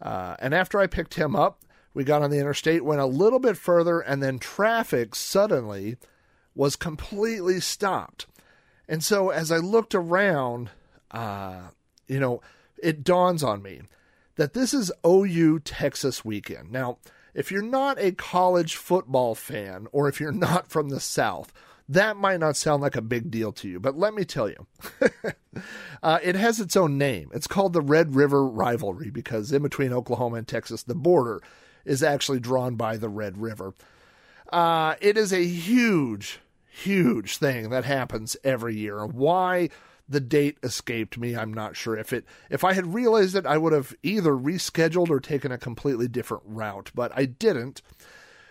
Uh, 0.00 0.36
and 0.38 0.54
after 0.54 0.78
I 0.78 0.86
picked 0.86 1.14
him 1.14 1.34
up, 1.34 1.62
we 1.94 2.04
got 2.04 2.22
on 2.22 2.30
the 2.30 2.38
interstate, 2.38 2.84
went 2.84 3.00
a 3.00 3.06
little 3.06 3.38
bit 3.38 3.56
further, 3.56 4.00
and 4.00 4.22
then 4.22 4.38
traffic 4.38 5.14
suddenly 5.14 5.96
was 6.54 6.76
completely 6.76 7.58
stopped. 7.58 8.26
And 8.86 9.02
so 9.02 9.30
as 9.30 9.50
I 9.50 9.56
looked 9.56 9.94
around, 9.94 10.70
uh, 11.10 11.68
you 12.06 12.20
know, 12.20 12.40
it 12.82 13.04
dawns 13.04 13.42
on 13.42 13.62
me 13.62 13.82
that 14.36 14.52
this 14.52 14.74
is 14.74 14.92
OU 15.06 15.60
Texas 15.60 16.24
weekend. 16.24 16.70
Now, 16.70 16.98
if 17.34 17.50
you're 17.50 17.62
not 17.62 17.98
a 17.98 18.12
college 18.12 18.76
football 18.76 19.34
fan 19.34 19.86
or 19.92 20.08
if 20.08 20.20
you're 20.20 20.32
not 20.32 20.68
from 20.68 20.88
the 20.88 21.00
South, 21.00 21.52
that 21.88 22.16
might 22.16 22.40
not 22.40 22.56
sound 22.56 22.82
like 22.82 22.96
a 22.96 23.02
big 23.02 23.30
deal 23.30 23.52
to 23.52 23.68
you, 23.68 23.78
but 23.78 23.96
let 23.96 24.12
me 24.12 24.24
tell 24.24 24.48
you, 24.48 24.66
uh, 26.02 26.18
it 26.22 26.34
has 26.34 26.58
its 26.58 26.76
own 26.76 26.98
name. 26.98 27.30
It's 27.32 27.46
called 27.46 27.72
the 27.72 27.80
Red 27.80 28.16
River 28.16 28.44
Rivalry 28.44 29.10
because 29.10 29.52
in 29.52 29.62
between 29.62 29.92
Oklahoma 29.92 30.36
and 30.36 30.48
Texas, 30.48 30.82
the 30.82 30.96
border 30.96 31.40
is 31.84 32.02
actually 32.02 32.40
drawn 32.40 32.74
by 32.74 32.96
the 32.96 33.08
Red 33.08 33.38
River. 33.38 33.72
Uh, 34.52 34.96
it 35.00 35.16
is 35.16 35.32
a 35.32 35.44
huge, 35.44 36.40
huge 36.68 37.36
thing 37.36 37.70
that 37.70 37.84
happens 37.84 38.36
every 38.42 38.76
year. 38.76 39.06
Why 39.06 39.68
the 40.08 40.20
date 40.20 40.58
escaped 40.62 41.18
me, 41.18 41.36
I'm 41.36 41.52
not 41.52 41.76
sure. 41.76 41.96
If 41.96 42.12
it 42.12 42.24
if 42.50 42.64
I 42.64 42.74
had 42.74 42.94
realized 42.94 43.34
it, 43.34 43.46
I 43.46 43.58
would 43.58 43.72
have 43.72 43.94
either 44.02 44.32
rescheduled 44.32 45.10
or 45.10 45.20
taken 45.20 45.52
a 45.52 45.58
completely 45.58 46.08
different 46.08 46.44
route, 46.46 46.90
but 46.94 47.12
I 47.14 47.24
didn't. 47.24 47.82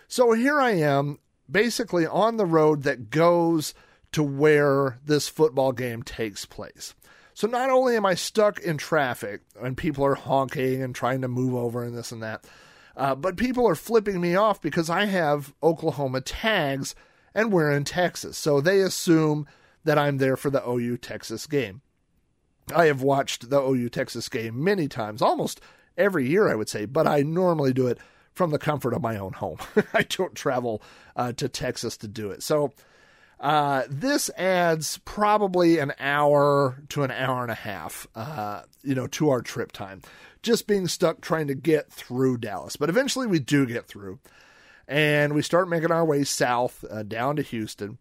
So 0.08 0.32
here 0.32 0.60
I 0.60 0.72
am, 0.72 1.18
basically 1.50 2.06
on 2.06 2.36
the 2.36 2.46
road 2.46 2.82
that 2.82 3.10
goes 3.10 3.74
to 4.12 4.22
where 4.22 4.98
this 5.04 5.28
football 5.28 5.72
game 5.72 6.02
takes 6.02 6.44
place. 6.44 6.94
So 7.34 7.46
not 7.46 7.68
only 7.68 7.96
am 7.96 8.06
I 8.06 8.14
stuck 8.14 8.60
in 8.60 8.78
traffic 8.78 9.42
and 9.60 9.76
people 9.76 10.04
are 10.06 10.14
honking 10.14 10.82
and 10.82 10.94
trying 10.94 11.20
to 11.20 11.28
move 11.28 11.54
over 11.54 11.82
and 11.82 11.96
this 11.96 12.12
and 12.12 12.22
that, 12.22 12.46
uh, 12.96 13.14
but 13.14 13.36
people 13.36 13.68
are 13.68 13.74
flipping 13.74 14.20
me 14.20 14.36
off 14.36 14.62
because 14.62 14.88
I 14.88 15.04
have 15.04 15.52
Oklahoma 15.62 16.22
tags 16.22 16.94
and 17.34 17.52
we're 17.52 17.70
in 17.70 17.84
Texas. 17.84 18.38
So 18.38 18.60
they 18.62 18.80
assume 18.80 19.46
that 19.86 19.98
I'm 19.98 20.18
there 20.18 20.36
for 20.36 20.50
the 20.50 20.66
OU 20.68 20.98
Texas 20.98 21.46
game. 21.46 21.80
I 22.74 22.86
have 22.86 23.02
watched 23.02 23.48
the 23.48 23.60
OU 23.60 23.88
Texas 23.90 24.28
game 24.28 24.62
many 24.62 24.88
times, 24.88 25.22
almost 25.22 25.60
every 25.96 26.28
year, 26.28 26.48
I 26.48 26.54
would 26.54 26.68
say, 26.68 26.84
but 26.84 27.06
I 27.06 27.22
normally 27.22 27.72
do 27.72 27.86
it 27.86 27.98
from 28.32 28.50
the 28.50 28.58
comfort 28.58 28.92
of 28.92 29.02
my 29.02 29.16
own 29.16 29.32
home. 29.32 29.58
I 29.94 30.02
don't 30.02 30.34
travel 30.34 30.82
uh, 31.14 31.32
to 31.32 31.48
Texas 31.48 31.96
to 31.98 32.08
do 32.08 32.30
it. 32.30 32.42
So 32.42 32.72
uh, 33.40 33.84
this 33.88 34.28
adds 34.36 34.98
probably 35.04 35.78
an 35.78 35.92
hour 35.98 36.82
to 36.90 37.02
an 37.02 37.10
hour 37.10 37.42
and 37.42 37.52
a 37.52 37.54
half, 37.54 38.06
uh, 38.14 38.62
you 38.82 38.94
know, 38.94 39.06
to 39.06 39.30
our 39.30 39.40
trip 39.40 39.72
time 39.72 40.02
just 40.46 40.68
being 40.68 40.86
stuck 40.86 41.20
trying 41.20 41.48
to 41.48 41.54
get 41.54 41.92
through 41.92 42.38
Dallas. 42.38 42.76
But 42.76 42.88
eventually 42.88 43.26
we 43.26 43.40
do 43.40 43.66
get 43.66 43.86
through. 43.86 44.20
And 44.88 45.34
we 45.34 45.42
start 45.42 45.68
making 45.68 45.90
our 45.90 46.04
way 46.04 46.22
south 46.22 46.84
uh, 46.88 47.02
down 47.02 47.34
to 47.36 47.42
Houston. 47.42 47.98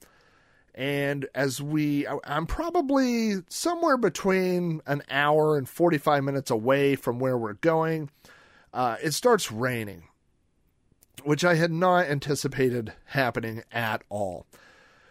And 0.76 1.26
as 1.34 1.62
we, 1.62 2.06
I'm 2.26 2.46
probably 2.46 3.36
somewhere 3.48 3.96
between 3.96 4.82
an 4.86 5.04
hour 5.10 5.58
and 5.58 5.68
45 5.68 6.24
minutes 6.24 6.52
away 6.52 6.98
from 6.98 7.18
where 7.18 7.38
we're 7.38 7.54
going. 7.54 8.10
Uh, 8.74 8.98
it 9.02 9.14
starts 9.14 9.54
raining, 9.54 10.04
which 11.24 11.46
I 11.46 11.56
had 11.56 11.72
not 11.72 12.08
anticipated 12.08 12.92
happening 13.06 13.64
at 13.72 14.04
all. 14.10 14.48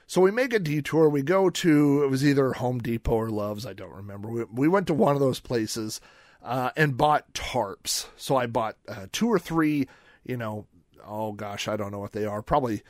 So 0.06 0.21
we 0.21 0.30
make 0.30 0.52
a 0.52 0.59
detour. 0.59 1.09
We 1.09 1.23
go 1.23 1.49
to, 1.49 2.04
it 2.04 2.11
was 2.11 2.26
either 2.26 2.52
Home 2.52 2.78
Depot 2.78 3.14
or 3.14 3.30
Love's, 3.30 3.64
I 3.64 3.73
don't 3.73 3.94
remember. 3.94 4.28
We, 4.28 4.44
we 4.44 4.68
went 4.68 4.87
to 4.88 4.94
one 4.94 5.14
of 5.14 5.21
those 5.21 5.40
places 5.40 5.99
uh, 6.42 6.73
and 6.76 6.99
bought 6.99 7.33
tarps. 7.33 8.06
So 8.18 8.37
I 8.37 8.47
bought 8.47 8.76
uh, 8.87 9.06
two 9.12 9.28
or 9.28 9.38
three, 9.38 9.88
you 10.25 10.37
know, 10.37 10.66
oh 11.06 11.33
gosh, 11.33 11.68
I 11.68 11.78
don't 11.78 11.90
know 11.90 12.00
what 12.00 12.12
they 12.12 12.26
are, 12.26 12.42
probably 12.42 12.83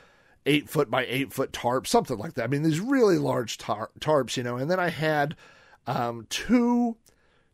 eight 0.47 0.69
foot 0.69 0.91
by 0.91 1.05
eight 1.07 1.33
foot 1.33 1.53
tarps, 1.53 1.89
something 1.89 2.19
like 2.19 2.35
that. 2.35 2.45
I 2.45 2.47
mean, 2.49 2.63
these 2.63 2.81
really 2.81 3.19
large 3.19 3.59
tar- 3.59 3.91
tarps, 4.01 4.37
you 4.37 4.43
know, 4.43 4.57
and 4.57 4.71
then 4.71 4.81
I 4.81 4.91
had 4.91 5.37
um, 5.87 6.27
two 6.29 6.97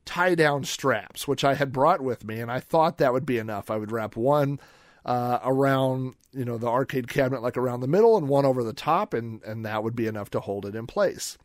tie 0.05 0.35
down 0.35 0.65
straps, 0.65 1.29
which 1.29 1.45
I 1.45 1.55
had 1.55 1.73
brought 1.73 2.01
with 2.01 2.25
me, 2.25 2.41
and 2.41 2.51
I 2.51 2.61
thought 2.61 2.99
that 2.99 3.13
would 3.13 3.27
be 3.27 3.39
enough. 3.39 3.71
I 3.71 3.77
would 3.77 3.93
wrap 3.93 4.17
one 4.17 4.59
uh, 5.05 5.39
around, 5.45 6.15
you 6.33 6.45
know, 6.45 6.59
the 6.59 6.69
arcade 6.69 7.09
cabinet, 7.09 7.43
like 7.43 7.57
around 7.57 7.81
the 7.81 7.89
middle, 7.89 8.17
and 8.17 8.29
one 8.29 8.45
over 8.45 8.65
the 8.65 8.73
top, 8.73 9.15
and, 9.15 9.43
and 9.45 9.65
that 9.65 9.85
would 9.85 9.95
be 9.95 10.07
enough 10.07 10.31
to 10.31 10.41
hold 10.41 10.67
it 10.67 10.75
in 10.75 10.87
place. 10.87 11.39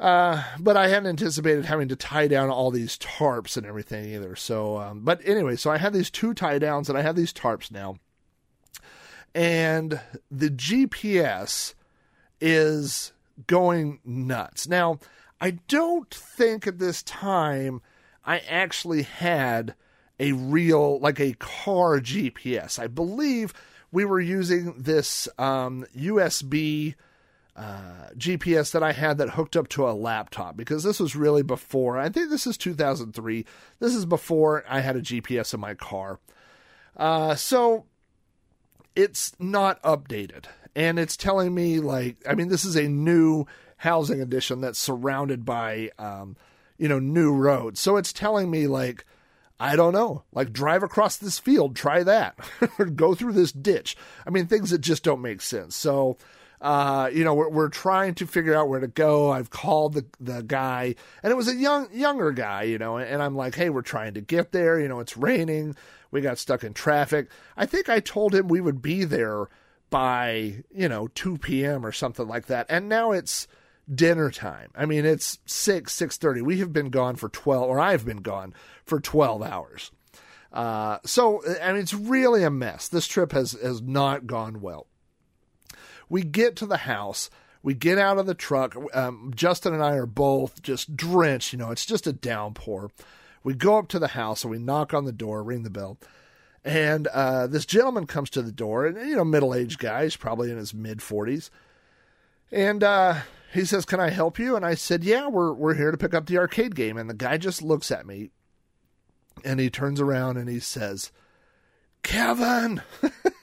Uh, 0.00 0.44
but 0.60 0.76
I 0.76 0.88
hadn't 0.88 1.08
anticipated 1.08 1.64
having 1.64 1.88
to 1.88 1.96
tie 1.96 2.28
down 2.28 2.50
all 2.50 2.70
these 2.70 2.96
tarps 2.98 3.56
and 3.56 3.66
everything 3.66 4.04
either. 4.14 4.36
So, 4.36 4.78
um, 4.78 5.00
but 5.00 5.20
anyway, 5.24 5.56
so 5.56 5.70
I 5.70 5.78
have 5.78 5.92
these 5.92 6.10
two 6.10 6.34
tie 6.34 6.58
downs 6.58 6.88
and 6.88 6.96
I 6.96 7.02
have 7.02 7.16
these 7.16 7.32
tarps 7.32 7.70
now. 7.70 7.96
And 9.34 10.00
the 10.30 10.50
GPS 10.50 11.74
is 12.40 13.12
going 13.46 14.00
nuts. 14.04 14.68
Now, 14.68 14.98
I 15.40 15.52
don't 15.68 16.12
think 16.12 16.66
at 16.66 16.78
this 16.78 17.02
time 17.02 17.80
I 18.24 18.38
actually 18.38 19.02
had 19.02 19.74
a 20.18 20.32
real, 20.32 20.98
like 20.98 21.20
a 21.20 21.34
car 21.34 22.00
GPS. 22.00 22.78
I 22.78 22.88
believe 22.88 23.52
we 23.92 24.04
were 24.04 24.20
using 24.20 24.74
this 24.76 25.28
um, 25.38 25.86
USB 25.96 26.94
uh, 27.56 28.10
GPS 28.16 28.72
that 28.72 28.82
I 28.82 28.92
had 28.92 29.18
that 29.18 29.30
hooked 29.30 29.56
up 29.56 29.68
to 29.70 29.88
a 29.88 29.92
laptop 29.92 30.56
because 30.56 30.82
this 30.82 31.00
was 31.00 31.16
really 31.16 31.42
before. 31.42 31.98
I 31.98 32.08
think 32.08 32.30
this 32.30 32.46
is 32.46 32.56
2003. 32.56 33.44
This 33.80 33.94
is 33.94 34.06
before 34.06 34.64
I 34.68 34.80
had 34.80 34.96
a 34.96 35.02
GPS 35.02 35.54
in 35.54 35.60
my 35.60 35.74
car. 35.74 36.20
Uh, 36.96 37.34
so 37.34 37.86
it's 38.94 39.32
not 39.38 39.82
updated. 39.82 40.44
And 40.74 40.98
it's 40.98 41.16
telling 41.16 41.54
me, 41.54 41.80
like, 41.80 42.16
I 42.28 42.34
mean, 42.34 42.48
this 42.48 42.64
is 42.64 42.76
a 42.76 42.88
new 42.88 43.46
housing 43.78 44.20
edition 44.20 44.60
that's 44.60 44.78
surrounded 44.78 45.44
by, 45.44 45.90
um, 45.98 46.36
you 46.76 46.88
know, 46.88 46.98
new 46.98 47.32
roads. 47.32 47.80
So 47.80 47.96
it's 47.96 48.12
telling 48.12 48.50
me, 48.50 48.66
like, 48.66 49.04
I 49.60 49.74
don't 49.74 49.92
know, 49.92 50.22
like 50.32 50.52
drive 50.52 50.82
across 50.82 51.16
this 51.16 51.38
field, 51.38 51.74
try 51.74 52.02
that, 52.04 52.38
or 52.78 52.86
go 52.86 53.14
through 53.14 53.32
this 53.32 53.52
ditch. 53.52 53.96
I 54.26 54.30
mean, 54.30 54.46
things 54.46 54.70
that 54.70 54.78
just 54.78 55.02
don't 55.02 55.20
make 55.20 55.40
sense. 55.40 55.74
So 55.74 56.16
uh, 56.60 57.10
you 57.12 57.24
know, 57.24 57.34
we're, 57.34 57.48
we're 57.48 57.68
trying 57.68 58.14
to 58.16 58.26
figure 58.26 58.54
out 58.54 58.68
where 58.68 58.80
to 58.80 58.88
go. 58.88 59.30
I've 59.30 59.50
called 59.50 59.94
the 59.94 60.06
the 60.20 60.42
guy, 60.42 60.94
and 61.22 61.30
it 61.30 61.36
was 61.36 61.48
a 61.48 61.54
young 61.54 61.88
younger 61.92 62.32
guy, 62.32 62.64
you 62.64 62.78
know, 62.78 62.98
and 62.98 63.22
I'm 63.22 63.36
like, 63.36 63.54
hey, 63.54 63.70
we're 63.70 63.82
trying 63.82 64.14
to 64.14 64.20
get 64.20 64.52
there. 64.52 64.80
You 64.80 64.88
know, 64.88 65.00
it's 65.00 65.16
raining. 65.16 65.76
We 66.10 66.20
got 66.20 66.38
stuck 66.38 66.64
in 66.64 66.74
traffic. 66.74 67.28
I 67.56 67.66
think 67.66 67.88
I 67.88 68.00
told 68.00 68.34
him 68.34 68.48
we 68.48 68.60
would 68.60 68.82
be 68.82 69.04
there 69.04 69.48
by 69.90 70.64
you 70.74 70.88
know 70.88 71.08
2 71.08 71.38
p.m. 71.38 71.86
or 71.86 71.92
something 71.92 72.26
like 72.26 72.46
that, 72.46 72.66
and 72.68 72.88
now 72.88 73.12
it's 73.12 73.46
dinner 73.92 74.30
time. 74.30 74.70
I 74.74 74.86
mean, 74.86 75.04
it's 75.04 75.38
six 75.46 75.92
six 75.94 76.16
thirty. 76.16 76.42
We 76.42 76.58
have 76.58 76.72
been 76.72 76.90
gone 76.90 77.16
for 77.16 77.28
twelve, 77.28 77.68
or 77.68 77.80
I've 77.80 78.04
been 78.04 78.18
gone 78.18 78.54
for 78.84 79.00
twelve 79.00 79.42
hours. 79.42 79.90
Uh, 80.52 80.98
so, 81.04 81.42
and 81.60 81.76
it's 81.76 81.94
really 81.94 82.42
a 82.42 82.50
mess. 82.50 82.88
This 82.88 83.06
trip 83.06 83.32
has 83.32 83.52
has 83.52 83.80
not 83.80 84.26
gone 84.26 84.60
well. 84.60 84.86
We 86.08 86.22
get 86.22 86.56
to 86.56 86.66
the 86.66 86.78
house. 86.78 87.30
We 87.62 87.74
get 87.74 87.98
out 87.98 88.18
of 88.18 88.26
the 88.26 88.34
truck. 88.34 88.76
Um, 88.94 89.32
Justin 89.34 89.74
and 89.74 89.82
I 89.82 89.94
are 89.94 90.06
both 90.06 90.62
just 90.62 90.96
drenched. 90.96 91.52
You 91.52 91.58
know, 91.58 91.70
it's 91.70 91.86
just 91.86 92.06
a 92.06 92.12
downpour. 92.12 92.90
We 93.42 93.54
go 93.54 93.78
up 93.78 93.88
to 93.88 93.98
the 93.98 94.08
house 94.08 94.44
and 94.44 94.50
we 94.50 94.58
knock 94.58 94.94
on 94.94 95.04
the 95.04 95.12
door, 95.12 95.42
ring 95.42 95.62
the 95.62 95.70
bell. 95.70 95.98
And 96.64 97.06
uh, 97.08 97.46
this 97.46 97.64
gentleman 97.66 98.06
comes 98.06 98.30
to 98.30 98.42
the 98.42 98.52
door, 98.52 98.84
and 98.84 99.08
you 99.08 99.16
know, 99.16 99.24
middle 99.24 99.54
aged 99.54 99.78
guy, 99.78 100.02
he's 100.02 100.16
probably 100.16 100.50
in 100.50 100.56
his 100.56 100.74
mid 100.74 100.98
40s. 100.98 101.50
And 102.50 102.82
uh, 102.82 103.20
he 103.52 103.64
says, 103.64 103.84
Can 103.84 104.00
I 104.00 104.10
help 104.10 104.38
you? 104.38 104.56
And 104.56 104.66
I 104.66 104.74
said, 104.74 105.04
Yeah, 105.04 105.28
we're, 105.28 105.52
we're 105.52 105.74
here 105.74 105.90
to 105.90 105.96
pick 105.98 106.14
up 106.14 106.26
the 106.26 106.38
arcade 106.38 106.74
game. 106.74 106.96
And 106.96 107.08
the 107.08 107.14
guy 107.14 107.38
just 107.38 107.62
looks 107.62 107.90
at 107.90 108.06
me 108.06 108.30
and 109.44 109.60
he 109.60 109.70
turns 109.70 110.00
around 110.00 110.36
and 110.36 110.48
he 110.48 110.60
says, 110.60 111.12
Kevin! 112.02 112.82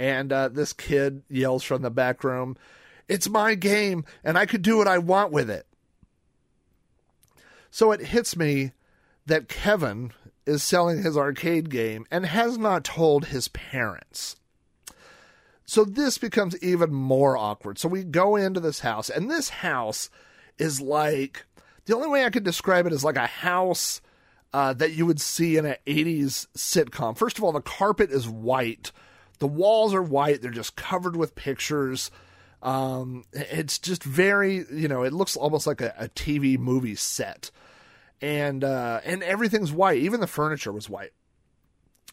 and 0.00 0.32
uh, 0.32 0.48
this 0.48 0.72
kid 0.72 1.22
yells 1.28 1.62
from 1.62 1.82
the 1.82 1.90
back 1.90 2.24
room, 2.24 2.56
It's 3.06 3.28
my 3.28 3.54
game, 3.54 4.06
and 4.24 4.38
I 4.38 4.46
could 4.46 4.62
do 4.62 4.78
what 4.78 4.88
I 4.88 4.96
want 4.96 5.30
with 5.30 5.50
it. 5.50 5.66
So 7.70 7.92
it 7.92 8.00
hits 8.00 8.34
me 8.34 8.72
that 9.26 9.48
Kevin 9.48 10.12
is 10.46 10.62
selling 10.62 11.02
his 11.02 11.18
arcade 11.18 11.68
game 11.68 12.06
and 12.10 12.24
has 12.24 12.56
not 12.56 12.82
told 12.82 13.26
his 13.26 13.48
parents. 13.48 14.36
So 15.66 15.84
this 15.84 16.16
becomes 16.16 16.60
even 16.62 16.92
more 16.92 17.36
awkward. 17.36 17.78
So 17.78 17.88
we 17.88 18.02
go 18.02 18.36
into 18.36 18.58
this 18.58 18.80
house, 18.80 19.10
and 19.10 19.30
this 19.30 19.50
house 19.50 20.08
is 20.58 20.80
like 20.80 21.44
the 21.84 21.94
only 21.94 22.08
way 22.08 22.24
I 22.24 22.30
could 22.30 22.42
describe 22.42 22.86
it 22.86 22.92
is 22.94 23.04
like 23.04 23.16
a 23.16 23.26
house 23.26 24.00
uh, 24.54 24.72
that 24.72 24.92
you 24.92 25.04
would 25.04 25.20
see 25.20 25.58
in 25.58 25.66
an 25.66 25.76
80s 25.86 26.46
sitcom. 26.56 27.18
First 27.18 27.36
of 27.36 27.44
all, 27.44 27.52
the 27.52 27.60
carpet 27.60 28.10
is 28.10 28.26
white 28.26 28.92
the 29.40 29.48
walls 29.48 29.92
are 29.92 30.02
white, 30.02 30.40
they're 30.40 30.50
just 30.50 30.76
covered 30.76 31.16
with 31.16 31.34
pictures. 31.34 32.10
Um, 32.62 33.24
it's 33.32 33.78
just 33.78 34.04
very, 34.04 34.64
you 34.70 34.86
know, 34.86 35.02
it 35.02 35.12
looks 35.12 35.34
almost 35.34 35.66
like 35.66 35.80
a, 35.80 35.94
a 35.98 36.08
TV 36.08 36.58
movie 36.58 36.94
set. 36.94 37.50
And 38.22 38.62
uh, 38.62 39.00
and 39.04 39.22
everything's 39.22 39.72
white, 39.72 39.98
even 39.98 40.20
the 40.20 40.26
furniture 40.26 40.70
was 40.70 40.90
white. 40.90 41.12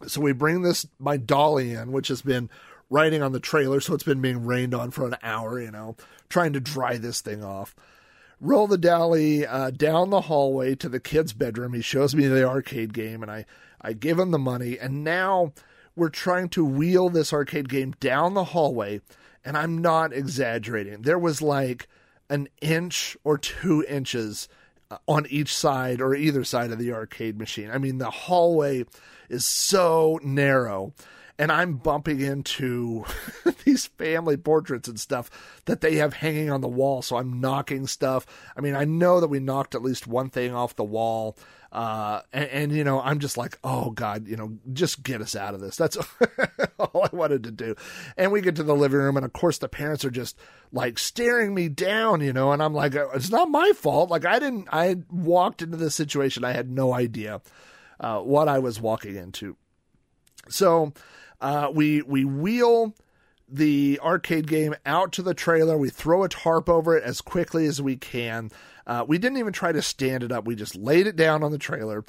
So 0.07 0.21
we 0.21 0.31
bring 0.31 0.61
this 0.61 0.87
my 0.99 1.17
dolly 1.17 1.73
in, 1.73 1.91
which 1.91 2.07
has 2.07 2.21
been 2.21 2.49
riding 2.89 3.21
on 3.21 3.33
the 3.33 3.41
trailer, 3.41 3.81
so 3.81 3.93
it's 3.93 4.03
been 4.03 4.21
being 4.21 4.45
rained 4.45 4.73
on 4.73 4.91
for 4.91 5.05
an 5.05 5.17
hour, 5.21 5.59
you 5.59 5.71
know, 5.71 5.97
trying 6.29 6.53
to 6.53 6.61
dry 6.61 6.97
this 6.97 7.19
thing 7.19 7.43
off. 7.43 7.75
Roll 8.39 8.67
the 8.67 8.77
dolly 8.77 9.45
uh, 9.45 9.71
down 9.71 10.11
the 10.11 10.21
hallway 10.21 10.75
to 10.75 10.87
the 10.87 10.99
kid's 11.01 11.33
bedroom. 11.33 11.73
He 11.73 11.81
shows 11.81 12.15
me 12.15 12.27
the 12.27 12.47
arcade 12.47 12.93
game, 12.93 13.21
and 13.21 13.29
I 13.29 13.45
I 13.81 13.91
give 13.91 14.17
him 14.17 14.31
the 14.31 14.39
money, 14.39 14.79
and 14.79 15.03
now 15.03 15.51
we're 15.97 16.09
trying 16.09 16.47
to 16.49 16.63
wheel 16.63 17.09
this 17.09 17.33
arcade 17.33 17.67
game 17.67 17.93
down 17.99 18.35
the 18.35 18.43
hallway, 18.45 19.01
and 19.43 19.57
I'm 19.57 19.79
not 19.79 20.13
exaggerating. 20.13 21.01
There 21.01 21.19
was 21.19 21.41
like 21.41 21.87
an 22.29 22.47
inch 22.61 23.17
or 23.23 23.37
two 23.37 23.83
inches 23.89 24.47
uh, 24.91 24.97
on 25.07 25.25
each 25.29 25.53
side 25.53 25.99
or 25.99 26.13
either 26.13 26.43
side 26.43 26.71
of 26.71 26.77
the 26.77 26.93
arcade 26.93 27.39
machine. 27.39 27.71
I 27.71 27.79
mean, 27.79 27.97
the 27.97 28.11
hallway 28.11 28.85
is 29.27 29.45
so 29.45 30.19
narrow. 30.23 30.93
And 31.39 31.51
I'm 31.51 31.75
bumping 31.75 32.19
into 32.19 33.05
these 33.65 33.85
family 33.85 34.37
portraits 34.37 34.87
and 34.87 34.99
stuff 34.99 35.61
that 35.65 35.81
they 35.81 35.95
have 35.95 36.13
hanging 36.13 36.49
on 36.49 36.61
the 36.61 36.67
wall. 36.67 37.01
So 37.01 37.17
I'm 37.17 37.39
knocking 37.39 37.87
stuff. 37.87 38.25
I 38.55 38.61
mean, 38.61 38.75
I 38.75 38.85
know 38.85 39.19
that 39.19 39.27
we 39.27 39.39
knocked 39.39 39.75
at 39.75 39.83
least 39.83 40.07
one 40.07 40.29
thing 40.29 40.53
off 40.53 40.75
the 40.75 40.83
wall. 40.83 41.37
Uh, 41.71 42.21
and, 42.33 42.49
and, 42.49 42.71
you 42.71 42.83
know, 42.83 43.01
I'm 43.01 43.19
just 43.19 43.37
like, 43.37 43.59
oh 43.63 43.91
God, 43.91 44.27
you 44.27 44.35
know, 44.35 44.57
just 44.73 45.03
get 45.03 45.21
us 45.21 45.35
out 45.35 45.53
of 45.53 45.59
this. 45.59 45.75
That's 45.75 45.97
all 46.79 47.07
I 47.11 47.15
wanted 47.15 47.43
to 47.43 47.51
do. 47.51 47.75
And 48.15 48.31
we 48.31 48.41
get 48.41 48.55
to 48.55 48.63
the 48.63 48.75
living 48.75 48.99
room, 48.99 49.17
and 49.17 49.25
of 49.25 49.33
course, 49.33 49.57
the 49.57 49.67
parents 49.67 50.05
are 50.05 50.09
just 50.09 50.37
like 50.71 50.97
staring 50.97 51.53
me 51.53 51.67
down, 51.67 52.21
you 52.21 52.31
know, 52.31 52.53
and 52.53 52.63
I'm 52.63 52.73
like, 52.73 52.95
it's 52.95 53.29
not 53.29 53.51
my 53.51 53.73
fault. 53.75 54.09
Like, 54.09 54.25
I 54.25 54.39
didn't, 54.39 54.69
I 54.71 54.95
walked 55.11 55.61
into 55.61 55.77
this 55.77 55.93
situation, 55.93 56.45
I 56.45 56.53
had 56.53 56.71
no 56.71 56.93
idea 56.93 57.41
uh, 57.99 58.19
what 58.19 58.47
I 58.47 58.59
was 58.59 58.79
walking 58.79 59.17
into. 59.17 59.57
So, 60.49 60.93
uh, 61.41 61.71
we 61.73 62.01
we 62.01 62.25
wheel 62.25 62.95
the 63.49 63.99
arcade 64.03 64.47
game 64.47 64.75
out 64.85 65.11
to 65.13 65.21
the 65.21 65.33
trailer. 65.33 65.77
We 65.77 65.89
throw 65.89 66.23
a 66.23 66.29
tarp 66.29 66.69
over 66.69 66.97
it 66.97 67.03
as 67.03 67.21
quickly 67.21 67.65
as 67.65 67.81
we 67.81 67.95
can. 67.95 68.51
Uh, 68.85 69.05
we 69.07 69.17
didn't 69.17 69.37
even 69.37 69.53
try 69.53 69.71
to 69.71 69.81
stand 69.81 70.23
it 70.23 70.31
up. 70.31 70.45
We 70.45 70.55
just 70.55 70.75
laid 70.75 71.07
it 71.07 71.15
down 71.15 71.43
on 71.43 71.51
the 71.51 71.57
trailer, 71.57 72.03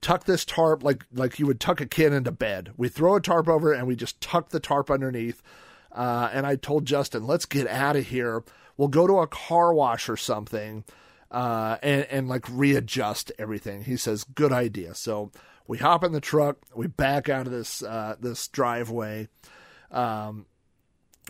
tuck 0.00 0.24
this 0.24 0.44
tarp 0.44 0.82
like 0.82 1.04
like 1.12 1.38
you 1.38 1.46
would 1.46 1.60
tuck 1.60 1.80
a 1.80 1.86
kid 1.86 2.12
into 2.12 2.32
bed. 2.32 2.72
We 2.76 2.88
throw 2.88 3.16
a 3.16 3.20
tarp 3.20 3.48
over 3.48 3.72
it 3.72 3.78
and 3.78 3.86
we 3.86 3.96
just 3.96 4.20
tuck 4.20 4.50
the 4.50 4.60
tarp 4.60 4.90
underneath. 4.90 5.42
Uh, 5.90 6.30
and 6.32 6.46
I 6.46 6.56
told 6.56 6.86
Justin, 6.86 7.26
let's 7.26 7.46
get 7.46 7.66
out 7.66 7.96
of 7.96 8.08
here. 8.08 8.42
We'll 8.76 8.88
go 8.88 9.06
to 9.06 9.18
a 9.18 9.26
car 9.26 9.74
wash 9.74 10.08
or 10.08 10.16
something. 10.16 10.84
Uh, 11.30 11.78
and, 11.82 12.04
and 12.10 12.28
like 12.28 12.44
readjust 12.50 13.32
everything. 13.38 13.84
He 13.84 13.96
says, 13.96 14.22
good 14.22 14.52
idea. 14.52 14.94
So 14.94 15.30
we 15.66 15.78
hop 15.78 16.04
in 16.04 16.12
the 16.12 16.20
truck, 16.20 16.58
we 16.74 16.86
back 16.86 17.28
out 17.28 17.46
of 17.46 17.52
this 17.52 17.82
uh, 17.82 18.16
this 18.20 18.48
driveway. 18.48 19.28
Um, 19.90 20.46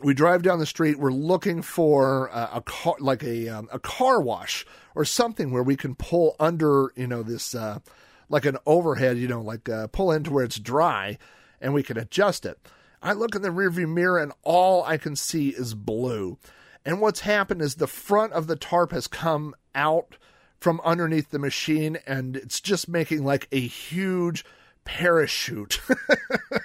we 0.03 0.15
drive 0.15 0.43
down 0.43 0.59
the 0.59 0.67
street. 0.67 0.99
We're 0.99 1.13
looking 1.13 1.63
for 1.63 2.29
a, 2.29 2.51
a 2.55 2.61
car, 2.63 2.95
like 2.99 3.23
a 3.23 3.49
um, 3.49 3.69
a 3.73 3.79
car 3.79 4.21
wash 4.21 4.65
or 4.95 5.05
something 5.05 5.51
where 5.51 5.63
we 5.63 5.77
can 5.77 5.95
pull 5.95 6.37
under, 6.41 6.93
you 6.97 7.07
know, 7.07 7.23
this 7.23 7.55
uh, 7.55 7.81
like 8.29 8.47
an 8.47 8.57
overhead, 8.67 9.19
you 9.19 9.29
know, 9.29 9.43
like 9.43 9.69
uh, 9.69 9.87
pull 9.89 10.11
into 10.11 10.33
where 10.33 10.45
it's 10.45 10.59
dry, 10.59 11.19
and 11.61 11.75
we 11.75 11.83
can 11.83 11.99
adjust 11.99 12.47
it. 12.47 12.59
I 13.03 13.13
look 13.13 13.35
in 13.35 13.43
the 13.43 13.49
rearview 13.49 13.89
mirror, 13.89 14.19
and 14.19 14.33
all 14.43 14.85
I 14.85 14.97
can 14.97 15.17
see 15.17 15.51
is 15.51 15.75
blue. 15.75 16.39
And 16.85 17.01
what's 17.01 17.21
happened 17.21 17.63
is 17.63 17.75
the 17.75 17.87
front 17.87 18.33
of 18.33 18.47
the 18.47 18.57
tarp 18.57 18.93
has 18.93 19.07
come 19.07 19.55
out 19.75 20.17
from 20.63 20.81
underneath 20.85 21.31
the 21.31 21.39
machine 21.39 21.99
and 22.07 22.37
it's 22.37 22.61
just 22.61 22.89
making 22.89 23.25
like 23.25 23.49
a 23.51 23.61
huge 23.61 24.45
parachute 24.85 25.81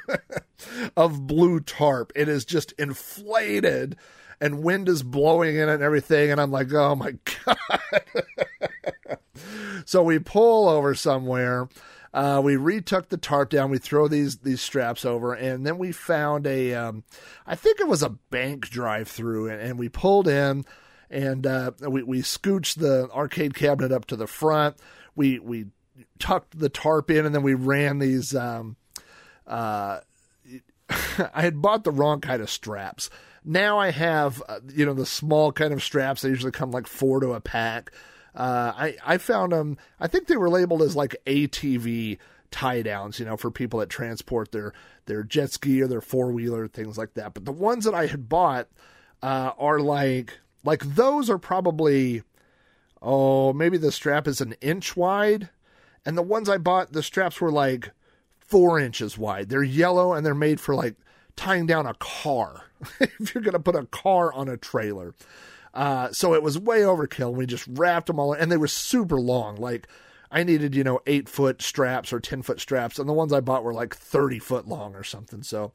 of 0.98 1.26
blue 1.26 1.60
tarp. 1.60 2.12
It 2.16 2.28
is 2.28 2.46
just 2.46 2.74
inflated 2.74 3.98
and 4.40 4.64
wind 4.64 4.88
is 4.88 5.04
blowing 5.04 5.56
in 5.56 5.68
and 5.68 5.82
everything. 5.82 6.32
And 6.32 6.40
I'm 6.40 6.52
like, 6.52 6.72
oh 6.74 6.96
my 6.96 7.16
God. 7.46 8.04
so 9.86 10.04
we 10.04 10.20
pull 10.20 10.70
over 10.70 10.94
somewhere. 10.94 11.68
Uh, 12.14 12.42
we 12.44 12.56
retook 12.56 13.10
the 13.10 13.18
tarp 13.18 13.50
down. 13.50 13.70
We 13.70 13.78
throw 13.78 14.08
these 14.08 14.38
these 14.38 14.62
straps 14.62 15.06
over, 15.06 15.34
and 15.34 15.66
then 15.66 15.78
we 15.78 15.92
found 15.92 16.48
a, 16.48 16.74
um, 16.74 17.04
I 17.46 17.54
think 17.56 17.80
it 17.80 17.88
was 17.88 18.02
a 18.02 18.10
bank 18.10 18.70
drive 18.70 19.08
through, 19.08 19.50
and, 19.50 19.62
and 19.62 19.78
we 19.78 19.90
pulled 19.90 20.28
in 20.28 20.66
and 21.10 21.46
uh, 21.46 21.72
we 21.88 22.04
we 22.04 22.22
scooched 22.22 22.76
the 22.76 23.10
arcade 23.12 23.54
cabinet 23.54 23.92
up 23.92 24.06
to 24.06 24.16
the 24.16 24.28
front. 24.28 24.78
We 25.16 25.40
we 25.40 25.68
tucked 26.20 26.58
the 26.58 26.70
tarp 26.70 27.10
in, 27.10 27.26
and 27.26 27.34
then 27.34 27.44
we 27.44 27.54
ran 27.54 28.00
these. 28.00 28.36
Um, 28.36 28.76
uh, 29.46 30.00
I 30.90 31.42
had 31.42 31.62
bought 31.62 31.84
the 31.84 31.92
wrong 31.92 32.22
kind 32.22 32.42
of 32.42 32.50
straps. 32.50 33.10
Now 33.44 33.80
I 33.80 33.92
have 33.92 34.44
uh, 34.48 34.60
you 34.74 34.86
know 34.86 34.94
the 34.94 35.06
small 35.06 35.52
kind 35.52 35.74
of 35.74 35.84
straps. 35.84 36.22
They 36.22 36.30
usually 36.30 36.52
come 36.52 36.72
like 36.72 36.88
four 36.88 37.20
to 37.22 37.34
a 37.34 37.42
pack. 37.42 37.92
Uh, 38.36 38.74
I 38.76 38.98
I 39.06 39.18
found 39.18 39.52
them. 39.52 39.78
I 40.00 40.08
think 40.08 40.28
they 40.28 40.38
were 40.38 40.50
labeled 40.50 40.82
as 40.82 40.96
like 40.96 41.16
ATV 41.26 42.18
tie 42.52 42.82
downs, 42.82 43.20
you 43.20 43.26
know, 43.26 43.38
for 43.38 43.52
people 43.52 43.80
that 43.80 43.90
transport 43.90 44.52
their 44.52 44.74
their 45.06 45.24
jet 45.24 45.52
ski 45.52 45.82
or 45.82 45.88
their 45.88 46.02
four 46.02 46.32
wheeler 46.32 46.68
things 46.68 46.98
like 46.98 47.14
that. 47.16 47.34
But 47.34 47.46
the 47.46 47.52
ones 47.52 47.86
that 47.86 47.96
I 47.96 48.08
had 48.08 48.30
bought 48.30 48.68
uh, 49.22 49.52
are 49.58 49.80
like 49.80 50.40
like 50.64 50.84
those 50.96 51.30
are 51.30 51.38
probably, 51.38 52.24
oh, 53.02 53.54
maybe 53.54 53.78
the 53.78 53.92
strap 53.92 54.28
is 54.28 54.42
an 54.42 54.56
inch 54.62 54.96
wide. 54.96 55.50
And 56.06 56.18
the 56.18 56.24
ones 56.24 56.48
I 56.50 56.58
bought, 56.58 56.94
the 56.94 57.04
straps 57.04 57.42
were 57.42 57.52
like 57.52 57.92
four 58.40 58.80
inches 58.80 59.18
wide. 59.18 59.50
They're 59.50 59.64
yellow 59.64 60.14
and 60.14 60.26
they're 60.26 60.34
made 60.34 60.60
for 60.60 60.74
like 60.74 60.96
tying 61.36 61.66
down 61.66 61.86
a 61.86 61.94
car. 61.96 62.66
if 63.00 63.34
you're 63.34 63.44
going 63.44 63.54
to 63.54 63.60
put 63.60 63.76
a 63.76 63.86
car 63.86 64.32
on 64.34 64.48
a 64.48 64.58
trailer. 64.58 65.14
Uh, 65.74 66.12
so 66.12 66.34
it 66.34 66.42
was 66.42 66.58
way 66.58 66.82
overkill. 66.82 67.34
We 67.34 67.46
just 67.46 67.68
wrapped 67.68 68.08
them 68.08 68.20
all, 68.20 68.34
and 68.34 68.52
they 68.52 68.58
were 68.58 68.68
super 68.68 69.20
long. 69.20 69.58
Like 69.58 69.88
I 70.32 70.44
needed, 70.44 70.76
you 70.76 70.84
know, 70.84 71.00
eight 71.06 71.30
foot 71.30 71.62
straps 71.62 72.12
or 72.12 72.20
ten 72.20 72.42
foot 72.42 72.60
straps, 72.60 72.98
and 73.00 73.08
the 73.08 73.14
ones 73.14 73.32
I 73.32 73.42
bought 73.42 73.64
were 73.64 73.74
like 73.74 73.96
thirty 73.96 74.40
foot 74.40 74.68
long 74.68 74.96
or 74.96 75.04
something. 75.04 75.44
So 75.44 75.72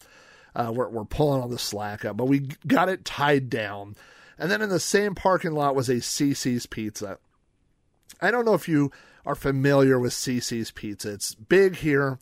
uh, 0.57 0.73
we're 0.75 0.89
we're 0.89 1.05
pulling 1.05 1.41
all 1.41 1.49
the 1.49 1.59
slack 1.59 2.05
up, 2.05 2.17
but 2.17 2.27
we 2.27 2.49
got 2.67 2.89
it 2.89 3.05
tied 3.05 3.49
down. 3.49 3.95
And 4.39 4.51
then 4.51 4.63
in 4.63 4.69
the 4.69 4.81
same 4.81 5.15
parking 5.15 5.53
lot 5.53 5.75
was 5.75 5.89
a 5.89 5.97
CiCi's 5.97 6.67
Pizza. 6.67 7.19
I 8.21 8.31
don't 8.31 8.45
know 8.45 8.55
if 8.55 8.69
you 8.69 8.91
are 9.25 9.35
familiar 9.35 9.99
with 9.99 10.13
CiCi's 10.13 10.71
Pizza. 10.71 11.13
It's 11.13 11.35
big 11.35 11.77
here 11.77 12.19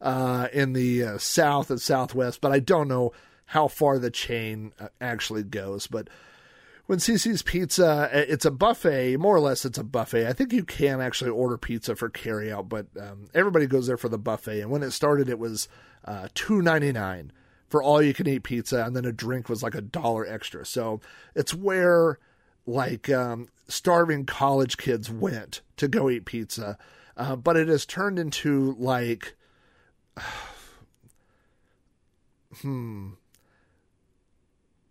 uh, 0.00 0.48
in 0.52 0.72
the 0.72 1.02
uh, 1.02 1.18
south 1.18 1.70
and 1.70 1.80
southwest, 1.80 2.40
but 2.40 2.52
I 2.52 2.60
don't 2.60 2.88
know 2.88 3.12
how 3.46 3.68
far 3.68 3.98
the 3.98 4.10
chain 4.10 4.72
uh, 4.78 4.88
actually 5.00 5.44
goes. 5.44 5.86
But 5.86 6.08
when 6.86 6.98
CiCi's 6.98 7.42
Pizza, 7.42 7.86
uh, 7.86 8.08
it's 8.12 8.44
a 8.44 8.50
buffet, 8.50 9.16
more 9.16 9.34
or 9.34 9.40
less, 9.40 9.64
it's 9.64 9.78
a 9.78 9.84
buffet. 9.84 10.28
I 10.28 10.32
think 10.32 10.52
you 10.52 10.64
can 10.64 11.00
actually 11.00 11.30
order 11.30 11.56
pizza 11.56 11.96
for 11.96 12.10
carryout, 12.10 12.68
but 12.68 12.86
um, 13.00 13.26
everybody 13.34 13.66
goes 13.66 13.86
there 13.86 13.96
for 13.96 14.08
the 14.08 14.18
buffet. 14.18 14.60
And 14.60 14.70
when 14.70 14.82
it 14.82 14.92
started, 14.92 15.28
it 15.28 15.38
was 15.38 15.68
uh, 16.04 16.28
two 16.34 16.62
ninety 16.62 16.92
nine 16.92 17.32
for 17.68 17.82
all 17.82 18.00
you 18.02 18.14
can 18.14 18.28
eat 18.28 18.44
pizza, 18.44 18.84
and 18.84 18.94
then 18.94 19.04
a 19.04 19.12
drink 19.12 19.48
was 19.48 19.62
like 19.62 19.74
a 19.74 19.80
dollar 19.80 20.26
extra. 20.26 20.64
So 20.64 21.00
it's 21.34 21.54
where 21.54 22.18
like 22.66 23.08
um, 23.10 23.48
starving 23.68 24.26
college 24.26 24.76
kids 24.76 25.10
went 25.10 25.62
to 25.76 25.88
go 25.88 26.08
eat 26.10 26.24
pizza, 26.24 26.78
uh, 27.16 27.36
but 27.36 27.56
it 27.56 27.68
has 27.68 27.86
turned 27.86 28.18
into 28.18 28.76
like, 28.78 29.34
hmm, 32.60 33.10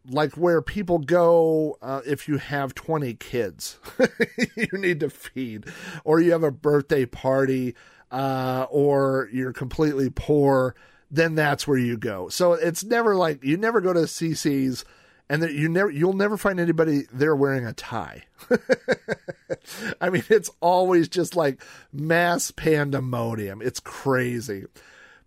like 0.10 0.34
where 0.34 0.62
people 0.62 1.00
go 1.00 1.78
uh, 1.82 2.02
if 2.06 2.28
you 2.28 2.38
have 2.38 2.76
20 2.76 3.16
kids 3.16 3.80
you 4.56 4.68
need 4.74 5.00
to 5.00 5.10
feed 5.10 5.66
or 6.04 6.20
you 6.20 6.32
have 6.32 6.44
a 6.44 6.52
birthday 6.52 7.06
party 7.06 7.74
uh, 8.12 8.68
or 8.70 9.30
you're 9.34 9.54
completely 9.54 10.10
poor 10.10 10.76
then 11.12 11.36
that's 11.36 11.68
where 11.68 11.78
you 11.78 11.98
go. 11.98 12.30
So 12.30 12.54
it's 12.54 12.84
never 12.84 13.16
like 13.16 13.44
you 13.44 13.58
never 13.58 13.82
go 13.82 13.94
to 13.94 14.02
CiCi's 14.02 14.86
and 15.30 15.42
that 15.42 15.54
you 15.54 15.70
never 15.70 15.90
you'll 15.90 16.14
never 16.14 16.38
find 16.38 16.60
anybody 16.60 17.04
there 17.12 17.36
wearing 17.36 17.66
a 17.66 17.74
tie. 17.74 18.24
I 20.02 20.10
mean, 20.10 20.24
it's 20.30 20.52
always 20.62 21.08
just 21.08 21.36
like 21.36 21.62
mass 21.92 22.52
pandemonium. 22.52 23.62
It's 23.62 23.80
crazy. 23.80 24.66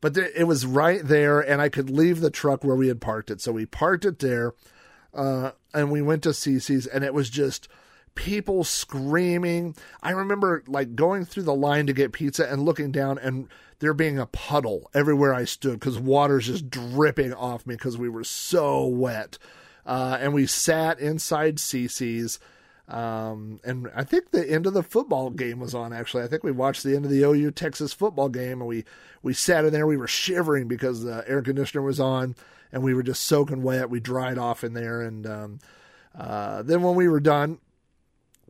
But 0.00 0.14
th- 0.14 0.32
it 0.36 0.44
was 0.44 0.64
right 0.64 1.00
there, 1.02 1.40
and 1.40 1.60
I 1.60 1.68
could 1.68 1.90
leave 1.90 2.20
the 2.20 2.30
truck 2.30 2.62
where 2.62 2.76
we 2.76 2.86
had 2.86 3.00
parked 3.00 3.32
it. 3.32 3.40
So 3.40 3.50
we 3.50 3.66
parked 3.66 4.04
it 4.04 4.20
there, 4.20 4.54
uh, 5.12 5.50
and 5.74 5.90
we 5.90 6.02
went 6.02 6.22
to 6.22 6.28
CiCi's 6.30 6.86
and 6.86 7.04
it 7.04 7.14
was 7.14 7.30
just 7.30 7.68
people 8.14 8.64
screaming. 8.64 9.76
I 10.02 10.10
remember 10.10 10.64
like 10.66 10.94
going 10.94 11.24
through 11.24 11.44
the 11.44 11.54
line 11.54 11.86
to 11.86 11.92
get 11.92 12.12
pizza 12.12 12.50
and 12.50 12.64
looking 12.64 12.90
down 12.90 13.18
and 13.18 13.48
there 13.80 13.94
being 13.94 14.18
a 14.18 14.26
puddle 14.26 14.90
everywhere 14.94 15.32
I 15.34 15.44
stood 15.44 15.74
because 15.74 15.98
water's 15.98 16.46
just 16.46 16.68
dripping 16.68 17.32
off 17.32 17.66
me 17.66 17.74
because 17.74 17.96
we 17.96 18.08
were 18.08 18.24
so 18.24 18.86
wet. 18.86 19.38
Uh, 19.86 20.18
and 20.20 20.34
we 20.34 20.46
sat 20.46 20.98
inside 21.00 21.56
CiCi's. 21.56 22.38
Um, 22.88 23.60
and 23.64 23.90
I 23.94 24.04
think 24.04 24.30
the 24.30 24.50
end 24.50 24.66
of 24.66 24.74
the 24.74 24.82
football 24.82 25.30
game 25.30 25.60
was 25.60 25.74
on. 25.74 25.92
Actually, 25.92 26.24
I 26.24 26.26
think 26.26 26.42
we 26.42 26.52
watched 26.52 26.82
the 26.82 26.96
end 26.96 27.04
of 27.04 27.10
the 27.10 27.22
OU 27.22 27.50
Texas 27.52 27.92
football 27.92 28.28
game, 28.28 28.60
and 28.60 28.66
we 28.66 28.84
we 29.22 29.34
sat 29.34 29.64
in 29.64 29.72
there. 29.72 29.86
We 29.86 29.98
were 29.98 30.06
shivering 30.06 30.68
because 30.68 31.02
the 31.02 31.22
air 31.28 31.42
conditioner 31.42 31.82
was 31.82 32.00
on, 32.00 32.34
and 32.72 32.82
we 32.82 32.94
were 32.94 33.02
just 33.02 33.24
soaking 33.24 33.62
wet. 33.62 33.90
We 33.90 34.00
dried 34.00 34.38
off 34.38 34.64
in 34.64 34.72
there, 34.72 35.02
and 35.02 35.26
um, 35.26 35.58
uh, 36.16 36.62
then 36.62 36.82
when 36.82 36.94
we 36.94 37.08
were 37.08 37.20
done, 37.20 37.58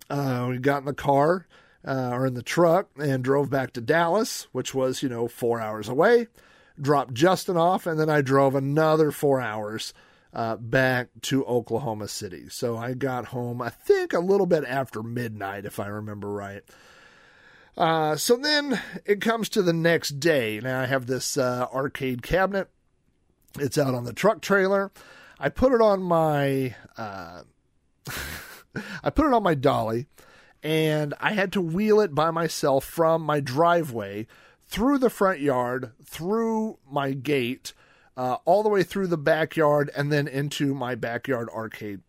uh, 0.09 0.47
we 0.51 0.59
got 0.59 0.79
in 0.79 0.85
the 0.85 0.95
car 0.95 1.47
uh, 1.87 2.11
or 2.13 2.27
in 2.27 2.35
the 2.35 2.43
truck 2.43 2.89
and 2.99 3.23
drove 3.23 3.51
back 3.51 3.73
to 3.73 3.81
Dallas, 3.81 4.49
which 4.53 4.75
was, 4.75 5.03
you 5.03 5.09
know, 5.09 5.29
four 5.29 5.61
hours 5.61 5.89
away. 5.89 6.29
Dropped 6.81 7.15
Justin 7.15 7.57
off, 7.57 7.87
and 7.87 7.99
then 7.99 8.09
I 8.09 8.21
drove 8.21 8.55
another 8.55 9.11
four 9.11 9.41
hours 9.41 9.93
uh, 10.33 10.57
back 10.57 11.09
to 11.23 11.45
Oklahoma 11.45 12.09
City. 12.09 12.49
So 12.49 12.77
I 12.77 12.95
got 12.95 13.27
home, 13.27 13.61
I 13.61 13.71
think, 13.71 14.13
a 14.13 14.21
little 14.21 14.47
bit 14.47 14.65
after 14.65 15.03
midnight, 15.03 15.65
if 15.65 15.81
I 15.81 15.87
remember 15.87 16.31
right. 16.31 16.63
Uh, 17.77 18.17
so 18.17 18.37
then 18.37 18.81
it 19.05 19.21
comes 19.21 19.49
to 19.49 19.63
the 19.63 19.73
next 19.73 20.21
day. 20.21 20.61
Now 20.61 20.81
I 20.81 20.87
have 20.87 21.07
this 21.07 21.37
uh, 21.37 21.67
arcade 21.73 22.23
cabinet. 22.23 22.69
It's 23.59 23.79
out 23.79 23.95
on 23.95 24.05
the 24.05 24.13
truck 24.13 24.41
trailer. 24.41 24.91
I 25.39 25.49
put 25.49 25.73
it 25.73 25.81
on 25.81 26.03
my 26.03 26.75
uh, 26.97 27.43
I 29.03 29.11
put 29.11 29.27
it 29.27 29.33
on 29.33 29.43
my 29.43 29.55
dolly, 29.55 30.07
and 30.63 31.15
I 31.21 31.33
had 31.33 31.53
to 31.53 31.61
wheel 31.61 32.01
it 32.01 32.15
by 32.15 32.31
myself 32.31 32.85
from 32.85 33.23
my 33.23 33.41
driveway 33.41 34.27
through 34.67 34.99
the 34.99 35.11
front 35.11 35.41
yard, 35.41 35.93
through 36.05 36.79
my 36.91 37.13
gate, 37.13 37.73
uh, 38.17 38.37
all 38.45 38.63
the 38.63 38.69
way 38.69 38.83
through 38.83 39.07
the 39.07 39.17
backyard, 39.17 39.91
and 39.97 40.13
then 40.13 40.27
into 40.29 40.75
my 40.75 40.95
backyard 40.95 41.49
arcade. 41.51 42.01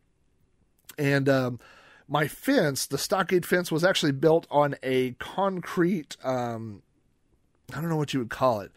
And 0.98 1.30
um, 1.30 1.60
my 2.08 2.28
fence, 2.28 2.86
the 2.88 2.98
stockade 2.98 3.46
fence, 3.46 3.72
was 3.72 3.84
actually 3.84 4.12
built 4.12 4.48
on 4.50 4.76
a 4.84 5.12
concrete. 5.14 6.18
Um, 6.24 6.82
I 7.72 7.80
don't 7.80 7.90
know 7.90 7.98
what 7.98 8.14
you 8.14 8.20
would 8.20 8.30
call 8.32 8.62
it. 8.62 8.72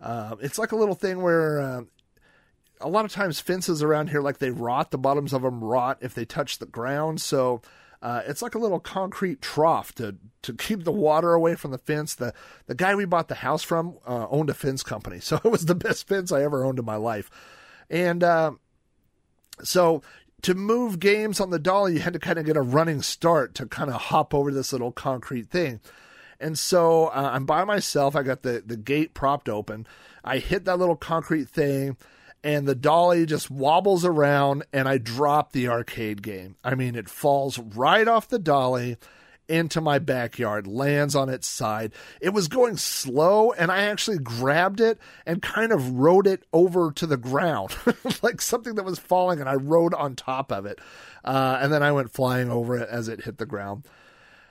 Uh, 0.00 0.36
it's 0.40 0.58
like 0.58 0.72
a 0.72 0.76
little 0.76 0.94
thing 0.94 1.20
where 1.20 1.60
uh, 1.60 1.82
a 2.80 2.88
lot 2.88 3.04
of 3.04 3.12
times 3.12 3.40
fences 3.40 3.82
around 3.82 4.10
here, 4.10 4.20
like 4.20 4.38
they 4.38 4.50
rot, 4.50 4.90
the 4.90 4.98
bottoms 4.98 5.32
of 5.32 5.42
them 5.42 5.62
rot 5.62 5.98
if 6.00 6.14
they 6.14 6.24
touch 6.24 6.58
the 6.58 6.66
ground. 6.66 7.20
So 7.20 7.60
uh, 8.00 8.22
it's 8.26 8.42
like 8.42 8.54
a 8.54 8.58
little 8.58 8.80
concrete 8.80 9.42
trough 9.42 9.94
to 9.96 10.16
to 10.42 10.54
keep 10.54 10.84
the 10.84 10.92
water 10.92 11.32
away 11.34 11.54
from 11.54 11.72
the 11.72 11.78
fence. 11.78 12.14
The 12.14 12.32
the 12.66 12.74
guy 12.74 12.94
we 12.94 13.04
bought 13.04 13.28
the 13.28 13.36
house 13.36 13.62
from 13.62 13.98
uh, 14.06 14.26
owned 14.30 14.50
a 14.50 14.54
fence 14.54 14.82
company, 14.82 15.20
so 15.20 15.36
it 15.36 15.50
was 15.50 15.66
the 15.66 15.74
best 15.74 16.06
fence 16.06 16.30
I 16.32 16.42
ever 16.42 16.64
owned 16.64 16.78
in 16.78 16.84
my 16.84 16.96
life. 16.96 17.30
And 17.90 18.22
uh, 18.22 18.52
so 19.62 20.02
to 20.42 20.54
move 20.54 21.00
games 21.00 21.40
on 21.40 21.50
the 21.50 21.58
dolly, 21.58 21.94
you 21.94 22.00
had 22.00 22.12
to 22.12 22.18
kind 22.18 22.38
of 22.38 22.46
get 22.46 22.56
a 22.56 22.62
running 22.62 23.02
start 23.02 23.54
to 23.56 23.66
kind 23.66 23.90
of 23.90 24.00
hop 24.00 24.32
over 24.32 24.52
this 24.52 24.72
little 24.72 24.92
concrete 24.92 25.50
thing. 25.50 25.80
And 26.38 26.56
so 26.56 27.06
uh, 27.06 27.30
I'm 27.32 27.46
by 27.46 27.64
myself. 27.64 28.14
I 28.14 28.22
got 28.22 28.42
the 28.42 28.62
the 28.64 28.76
gate 28.76 29.14
propped 29.14 29.48
open. 29.48 29.86
I 30.24 30.38
hit 30.38 30.64
that 30.66 30.78
little 30.78 30.96
concrete 30.96 31.48
thing 31.48 31.96
and 32.44 32.66
the 32.66 32.74
dolly 32.74 33.26
just 33.26 33.50
wobbles 33.50 34.04
around 34.04 34.64
and 34.72 34.88
I 34.88 34.98
drop 34.98 35.52
the 35.52 35.68
arcade 35.68 36.22
game. 36.22 36.56
I 36.62 36.74
mean, 36.74 36.94
it 36.94 37.08
falls 37.08 37.58
right 37.58 38.06
off 38.06 38.28
the 38.28 38.38
dolly 38.38 38.96
into 39.48 39.80
my 39.80 39.98
backyard, 39.98 40.66
lands 40.66 41.16
on 41.16 41.28
its 41.28 41.46
side. 41.46 41.92
It 42.20 42.30
was 42.30 42.48
going 42.48 42.76
slow, 42.76 43.52
and 43.52 43.72
I 43.72 43.82
actually 43.84 44.18
grabbed 44.18 44.80
it 44.80 44.98
and 45.24 45.40
kind 45.40 45.72
of 45.72 45.92
rode 45.92 46.26
it 46.26 46.44
over 46.52 46.92
to 46.92 47.06
the 47.06 47.16
ground, 47.16 47.74
like 48.22 48.42
something 48.42 48.74
that 48.74 48.84
was 48.84 48.98
falling, 48.98 49.40
and 49.40 49.48
I 49.48 49.54
rode 49.54 49.94
on 49.94 50.14
top 50.14 50.52
of 50.52 50.66
it. 50.66 50.78
Uh, 51.24 51.58
and 51.62 51.72
then 51.72 51.82
I 51.82 51.92
went 51.92 52.12
flying 52.12 52.50
over 52.50 52.76
it 52.76 52.88
as 52.90 53.08
it 53.08 53.24
hit 53.24 53.38
the 53.38 53.46
ground. 53.46 53.84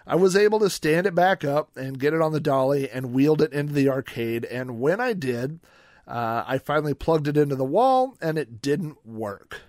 I 0.05 0.15
was 0.15 0.35
able 0.35 0.59
to 0.59 0.69
stand 0.69 1.05
it 1.05 1.13
back 1.13 1.43
up 1.43 1.75
and 1.75 1.99
get 1.99 2.13
it 2.13 2.21
on 2.21 2.31
the 2.31 2.39
dolly 2.39 2.89
and 2.89 3.13
wheeled 3.13 3.41
it 3.41 3.53
into 3.53 3.73
the 3.73 3.89
arcade. 3.89 4.45
And 4.45 4.79
when 4.79 4.99
I 4.99 5.13
did, 5.13 5.59
uh, 6.07 6.43
I 6.47 6.57
finally 6.57 6.93
plugged 6.93 7.27
it 7.27 7.37
into 7.37 7.55
the 7.55 7.65
wall 7.65 8.17
and 8.21 8.37
it 8.37 8.61
didn't 8.61 9.05
work. 9.05 9.61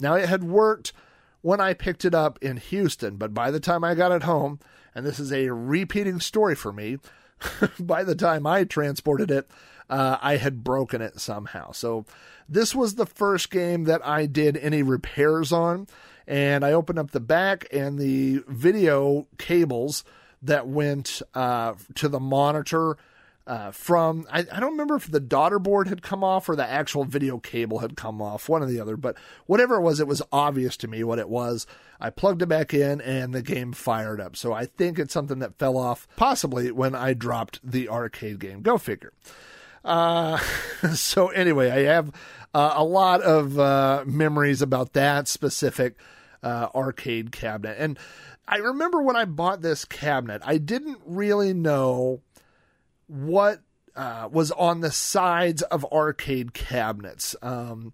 Now, 0.00 0.14
it 0.14 0.28
had 0.28 0.44
worked 0.44 0.92
when 1.40 1.60
I 1.60 1.74
picked 1.74 2.04
it 2.04 2.14
up 2.14 2.38
in 2.40 2.56
Houston, 2.56 3.16
but 3.16 3.34
by 3.34 3.50
the 3.50 3.60
time 3.60 3.82
I 3.82 3.94
got 3.94 4.12
it 4.12 4.22
home, 4.22 4.60
and 4.94 5.04
this 5.04 5.18
is 5.18 5.32
a 5.32 5.50
repeating 5.50 6.20
story 6.20 6.54
for 6.54 6.72
me, 6.72 6.98
by 7.80 8.04
the 8.04 8.14
time 8.14 8.46
I 8.46 8.64
transported 8.64 9.30
it, 9.30 9.50
uh, 9.90 10.18
I 10.22 10.36
had 10.36 10.64
broken 10.64 11.02
it 11.02 11.20
somehow. 11.20 11.72
So, 11.72 12.06
this 12.48 12.74
was 12.74 12.94
the 12.94 13.06
first 13.06 13.50
game 13.50 13.84
that 13.84 14.06
I 14.06 14.26
did 14.26 14.56
any 14.56 14.82
repairs 14.82 15.52
on, 15.52 15.86
and 16.26 16.64
I 16.64 16.72
opened 16.72 16.98
up 16.98 17.10
the 17.10 17.20
back 17.20 17.66
and 17.72 17.98
the 17.98 18.42
video 18.46 19.26
cables 19.38 20.04
that 20.42 20.66
went 20.66 21.22
uh, 21.34 21.74
to 21.94 22.08
the 22.08 22.20
monitor 22.20 22.96
uh, 23.46 23.72
from 23.72 24.26
I, 24.30 24.40
I, 24.40 24.60
don't 24.60 24.72
remember 24.72 24.94
if 24.94 25.10
the 25.10 25.20
daughter 25.20 25.58
board 25.58 25.88
had 25.88 26.00
come 26.02 26.22
off 26.22 26.48
or 26.48 26.54
the 26.54 26.68
actual 26.68 27.04
video 27.04 27.38
cable 27.38 27.80
had 27.80 27.96
come 27.96 28.22
off, 28.22 28.48
one 28.48 28.62
or 28.62 28.66
the 28.66 28.80
other, 28.80 28.96
but 28.96 29.16
whatever 29.46 29.76
it 29.76 29.82
was, 29.82 29.98
it 29.98 30.06
was 30.06 30.22
obvious 30.30 30.76
to 30.78 30.88
me 30.88 31.02
what 31.02 31.18
it 31.18 31.28
was. 31.28 31.66
I 32.00 32.10
plugged 32.10 32.42
it 32.42 32.46
back 32.46 32.72
in 32.72 33.00
and 33.00 33.34
the 33.34 33.42
game 33.42 33.72
fired 33.72 34.20
up. 34.20 34.36
So 34.36 34.52
I 34.52 34.66
think 34.66 34.98
it's 34.98 35.12
something 35.12 35.40
that 35.40 35.58
fell 35.58 35.76
off 35.76 36.06
possibly 36.16 36.70
when 36.70 36.94
I 36.94 37.14
dropped 37.14 37.58
the 37.68 37.88
arcade 37.88 38.38
game. 38.38 38.62
Go 38.62 38.78
figure. 38.78 39.12
Uh, 39.84 40.38
so 40.94 41.28
anyway, 41.28 41.70
I 41.70 41.92
have 41.92 42.12
uh, 42.54 42.74
a 42.76 42.84
lot 42.84 43.22
of 43.22 43.58
uh, 43.58 44.04
memories 44.06 44.62
about 44.62 44.92
that 44.92 45.26
specific 45.26 45.98
uh, 46.44 46.68
arcade 46.74 47.32
cabinet. 47.32 47.76
And 47.78 47.98
I 48.46 48.58
remember 48.58 49.02
when 49.02 49.16
I 49.16 49.24
bought 49.24 49.62
this 49.62 49.84
cabinet, 49.84 50.42
I 50.44 50.58
didn't 50.58 51.00
really 51.06 51.54
know 51.54 52.20
what 53.12 53.60
uh, 53.94 54.28
was 54.32 54.50
on 54.52 54.80
the 54.80 54.90
sides 54.90 55.60
of 55.62 55.84
arcade 55.92 56.54
cabinets. 56.54 57.36
Um, 57.42 57.92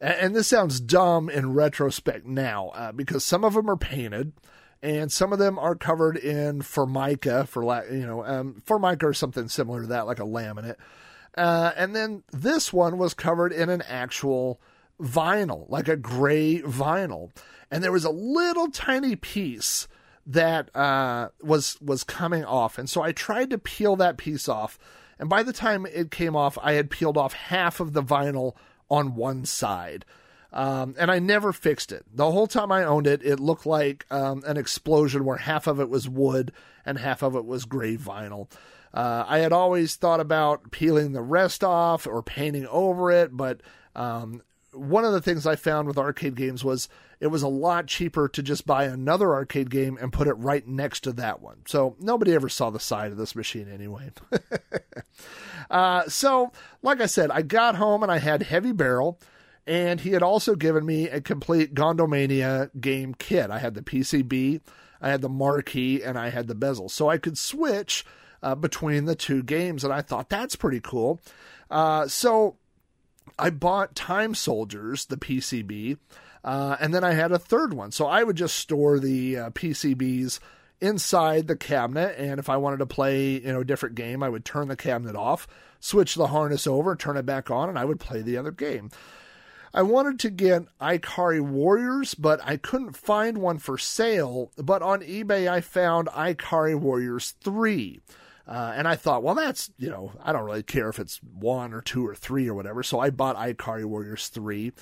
and 0.00 0.34
this 0.34 0.48
sounds 0.48 0.80
dumb 0.80 1.28
in 1.28 1.52
retrospect 1.52 2.26
now 2.26 2.68
uh, 2.68 2.92
because 2.92 3.24
some 3.24 3.44
of 3.44 3.54
them 3.54 3.68
are 3.68 3.76
painted 3.76 4.32
and 4.82 5.12
some 5.12 5.32
of 5.32 5.38
them 5.38 5.58
are 5.58 5.74
covered 5.74 6.16
in 6.16 6.60
formica 6.62 7.46
for 7.46 7.62
you 7.90 8.06
know 8.06 8.24
um, 8.24 8.62
formica 8.64 9.06
or 9.06 9.14
something 9.14 9.48
similar 9.48 9.82
to 9.82 9.86
that 9.86 10.06
like 10.06 10.18
a 10.18 10.24
laminate 10.24 10.76
uh, 11.36 11.72
and 11.76 11.94
then 11.96 12.22
this 12.32 12.72
one 12.72 12.98
was 12.98 13.14
covered 13.14 13.52
in 13.52 13.70
an 13.70 13.82
actual 13.82 14.60
vinyl 15.00 15.64
like 15.70 15.88
a 15.88 15.96
gray 15.96 16.60
vinyl 16.60 17.30
and 17.70 17.82
there 17.82 17.92
was 17.92 18.04
a 18.04 18.10
little 18.10 18.70
tiny 18.70 19.16
piece 19.16 19.88
that 20.26 20.74
uh, 20.74 21.28
was 21.42 21.78
was 21.80 22.04
coming 22.04 22.44
off, 22.44 22.78
and 22.78 22.88
so 22.88 23.02
I 23.02 23.12
tried 23.12 23.50
to 23.50 23.58
peel 23.58 23.96
that 23.96 24.16
piece 24.16 24.48
off. 24.48 24.78
And 25.18 25.28
by 25.28 25.42
the 25.42 25.52
time 25.52 25.86
it 25.86 26.10
came 26.10 26.34
off, 26.34 26.58
I 26.60 26.72
had 26.72 26.90
peeled 26.90 27.16
off 27.16 27.34
half 27.34 27.78
of 27.78 27.92
the 27.92 28.02
vinyl 28.02 28.54
on 28.90 29.14
one 29.14 29.44
side. 29.44 30.04
Um, 30.52 30.94
and 30.98 31.10
I 31.10 31.18
never 31.18 31.52
fixed 31.52 31.90
it. 31.90 32.04
The 32.12 32.30
whole 32.30 32.46
time 32.46 32.70
I 32.70 32.84
owned 32.84 33.08
it, 33.08 33.24
it 33.24 33.40
looked 33.40 33.66
like 33.66 34.06
um, 34.10 34.42
an 34.46 34.56
explosion 34.56 35.24
where 35.24 35.36
half 35.36 35.66
of 35.66 35.80
it 35.80 35.88
was 35.88 36.08
wood 36.08 36.52
and 36.86 36.96
half 36.96 37.22
of 37.22 37.34
it 37.34 37.44
was 37.44 37.64
gray 37.64 37.96
vinyl. 37.96 38.48
Uh, 38.92 39.24
I 39.26 39.38
had 39.38 39.52
always 39.52 39.96
thought 39.96 40.20
about 40.20 40.70
peeling 40.70 41.12
the 41.12 41.22
rest 41.22 41.64
off 41.64 42.06
or 42.06 42.22
painting 42.22 42.66
over 42.68 43.10
it, 43.10 43.36
but 43.36 43.60
um, 43.96 44.42
one 44.74 45.04
of 45.04 45.12
the 45.12 45.20
things 45.20 45.46
I 45.46 45.56
found 45.56 45.88
with 45.88 45.98
arcade 45.98 46.34
games 46.34 46.64
was 46.64 46.88
it 47.20 47.28
was 47.28 47.42
a 47.42 47.48
lot 47.48 47.86
cheaper 47.86 48.28
to 48.28 48.42
just 48.42 48.66
buy 48.66 48.84
another 48.84 49.32
arcade 49.32 49.70
game 49.70 49.96
and 50.00 50.12
put 50.12 50.28
it 50.28 50.34
right 50.34 50.66
next 50.66 51.00
to 51.00 51.12
that 51.12 51.40
one. 51.40 51.62
So 51.66 51.96
nobody 52.00 52.34
ever 52.34 52.48
saw 52.48 52.70
the 52.70 52.80
side 52.80 53.12
of 53.12 53.16
this 53.16 53.34
machine 53.34 53.68
anyway. 53.68 54.10
uh, 55.70 56.08
so, 56.08 56.52
like 56.82 57.00
I 57.00 57.06
said, 57.06 57.30
I 57.30 57.42
got 57.42 57.76
home 57.76 58.02
and 58.02 58.12
I 58.12 58.18
had 58.18 58.42
Heavy 58.42 58.72
Barrel, 58.72 59.18
and 59.66 60.00
he 60.00 60.10
had 60.10 60.22
also 60.22 60.54
given 60.54 60.84
me 60.84 61.08
a 61.08 61.20
complete 61.20 61.74
Gondomania 61.74 62.70
game 62.80 63.14
kit. 63.14 63.50
I 63.50 63.58
had 63.58 63.74
the 63.74 63.82
PCB, 63.82 64.60
I 65.00 65.10
had 65.10 65.22
the 65.22 65.28
marquee, 65.28 66.02
and 66.02 66.18
I 66.18 66.30
had 66.30 66.48
the 66.48 66.54
bezel. 66.54 66.88
So 66.88 67.08
I 67.08 67.18
could 67.18 67.38
switch 67.38 68.04
uh, 68.42 68.54
between 68.54 69.06
the 69.06 69.14
two 69.14 69.42
games, 69.42 69.84
and 69.84 69.92
I 69.92 70.02
thought 70.02 70.28
that's 70.28 70.56
pretty 70.56 70.80
cool. 70.80 71.20
Uh, 71.70 72.06
so 72.06 72.56
I 73.38 73.50
bought 73.50 73.94
Time 73.94 74.34
Soldiers, 74.34 75.06
the 75.06 75.16
PCB, 75.16 75.98
uh, 76.44 76.76
and 76.80 76.94
then 76.94 77.04
I 77.04 77.12
had 77.12 77.32
a 77.32 77.38
third 77.38 77.74
one. 77.74 77.90
So 77.90 78.06
I 78.06 78.22
would 78.22 78.36
just 78.36 78.56
store 78.56 78.98
the 78.98 79.36
uh, 79.36 79.50
PCBs 79.50 80.38
inside 80.80 81.46
the 81.46 81.56
cabinet, 81.56 82.16
and 82.18 82.38
if 82.38 82.48
I 82.48 82.56
wanted 82.56 82.78
to 82.78 82.86
play, 82.86 83.40
you 83.40 83.52
know, 83.52 83.60
a 83.60 83.64
different 83.64 83.94
game, 83.94 84.22
I 84.22 84.28
would 84.28 84.44
turn 84.44 84.68
the 84.68 84.76
cabinet 84.76 85.16
off, 85.16 85.46
switch 85.80 86.14
the 86.14 86.28
harness 86.28 86.66
over, 86.66 86.94
turn 86.94 87.16
it 87.16 87.26
back 87.26 87.50
on, 87.50 87.68
and 87.68 87.78
I 87.78 87.84
would 87.84 88.00
play 88.00 88.22
the 88.22 88.36
other 88.36 88.52
game. 88.52 88.90
I 89.72 89.82
wanted 89.82 90.20
to 90.20 90.30
get 90.30 90.68
Ikari 90.80 91.40
Warriors, 91.40 92.14
but 92.14 92.40
I 92.44 92.56
couldn't 92.56 92.96
find 92.96 93.38
one 93.38 93.58
for 93.58 93.76
sale. 93.76 94.52
But 94.56 94.82
on 94.82 95.00
eBay, 95.00 95.48
I 95.48 95.60
found 95.60 96.06
Ikari 96.08 96.78
Warriors 96.78 97.34
3. 97.42 98.00
Uh, 98.46 98.74
and 98.76 98.86
I 98.86 98.96
thought, 98.96 99.22
well, 99.22 99.34
that's, 99.34 99.70
you 99.78 99.88
know, 99.88 100.12
I 100.22 100.32
don't 100.32 100.44
really 100.44 100.62
care 100.62 100.88
if 100.88 100.98
it's 100.98 101.18
one 101.22 101.72
or 101.72 101.80
two 101.80 102.06
or 102.06 102.14
three 102.14 102.48
or 102.48 102.54
whatever. 102.54 102.82
So 102.82 103.00
I 103.00 103.10
bought 103.10 103.36
Ikari 103.36 103.84
Warriors 103.84 104.28
3. 104.28 104.72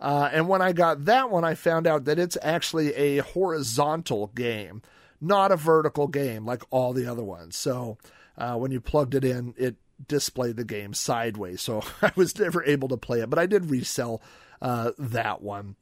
Uh, 0.00 0.28
and 0.32 0.48
when 0.48 0.60
I 0.60 0.72
got 0.72 1.06
that 1.06 1.30
one, 1.30 1.44
I 1.44 1.54
found 1.54 1.86
out 1.86 2.04
that 2.04 2.18
it's 2.18 2.36
actually 2.42 2.94
a 2.94 3.18
horizontal 3.18 4.28
game, 4.28 4.82
not 5.20 5.50
a 5.50 5.56
vertical 5.56 6.08
game 6.08 6.44
like 6.44 6.62
all 6.70 6.92
the 6.92 7.06
other 7.06 7.24
ones. 7.24 7.56
So 7.56 7.96
uh, 8.36 8.56
when 8.56 8.70
you 8.70 8.80
plugged 8.80 9.14
it 9.14 9.24
in, 9.24 9.54
it 9.56 9.76
displayed 10.06 10.56
the 10.56 10.64
game 10.64 10.92
sideways. 10.92 11.62
So 11.62 11.82
I 12.02 12.12
was 12.16 12.38
never 12.38 12.62
able 12.64 12.88
to 12.88 12.98
play 12.98 13.20
it, 13.20 13.30
but 13.30 13.38
I 13.38 13.46
did 13.46 13.70
resell 13.70 14.20
uh, 14.60 14.92
that 14.98 15.40
one. 15.40 15.76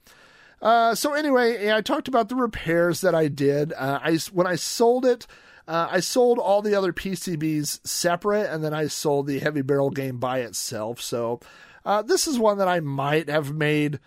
Uh, 0.63 0.95
so 0.95 1.13
anyway, 1.13 1.73
I 1.73 1.81
talked 1.81 2.09
about 2.09 2.29
the 2.29 2.37
repairs 2.37 3.01
that 3.03 3.15
I 3.15 3.29
did. 3.29 3.73
Uh, 3.73 3.99
I 4.03 4.19
when 4.33 4.47
I 4.47 4.55
sold 4.55 5.05
it, 5.05 5.27
uh, 5.67 5.89
I 5.91 6.01
sold 6.01 6.39
all 6.39 6.63
the 6.63 6.75
other 6.75 6.93
PCBs 6.93 7.87
separate, 7.87 8.51
and 8.53 8.63
then 8.63 8.75
I 8.75 8.87
sold 8.87 9.27
the 9.27 9.39
heavy 9.39 9.63
barrel 9.63 9.91
game 9.91 10.19
by 10.19 10.41
itself. 10.41 11.01
So 11.01 11.41
uh, 11.85 12.03
this 12.03 12.27
is 12.27 12.39
one 12.39 12.59
that 12.59 12.69
I 12.69 12.81
might 12.81 13.29
have 13.29 13.53
made 13.55 14.01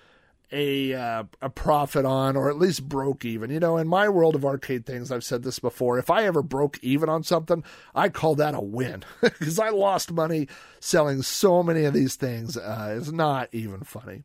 a 0.52 0.94
uh, 0.94 1.24
a 1.42 1.50
profit 1.50 2.06
on 2.06 2.38
or 2.38 2.50
at 2.50 2.58
least 2.58 2.88
broke 2.88 3.26
even. 3.26 3.50
You 3.50 3.60
know, 3.60 3.78
in 3.78 3.88
my 3.88 4.08
world 4.08 4.36
of 4.36 4.46
arcade 4.46 4.86
things, 4.86 5.12
I've 5.12 5.24
said 5.24 5.44
this 5.44 5.60
before. 5.60 5.98
If 6.00 6.10
I 6.10 6.26
ever 6.26 6.42
broke 6.42 6.80
even 6.82 7.10
on 7.10 7.24
something, 7.24 7.64
I 7.94 8.10
call 8.10 8.36
that 8.36 8.56
a 8.56 8.62
win 8.62 9.04
because 9.22 9.60
I 9.60 9.70
lost 9.70 10.12
money 10.12 10.48
selling 10.80 11.22
so 11.22 11.64
many 11.64 11.86
of 11.86 11.94
these 11.94 12.16
things. 12.16 12.56
Uh, 12.56 12.96
it's 12.98 13.12
not 13.12 13.50
even 13.52 13.82
funny. 13.82 14.24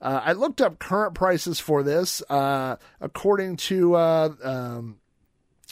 Uh, 0.00 0.20
I 0.24 0.32
looked 0.32 0.60
up 0.60 0.78
current 0.78 1.14
prices 1.14 1.58
for 1.58 1.82
this. 1.82 2.22
Uh, 2.30 2.76
according 3.00 3.56
to 3.56 3.96
um, 3.96 4.98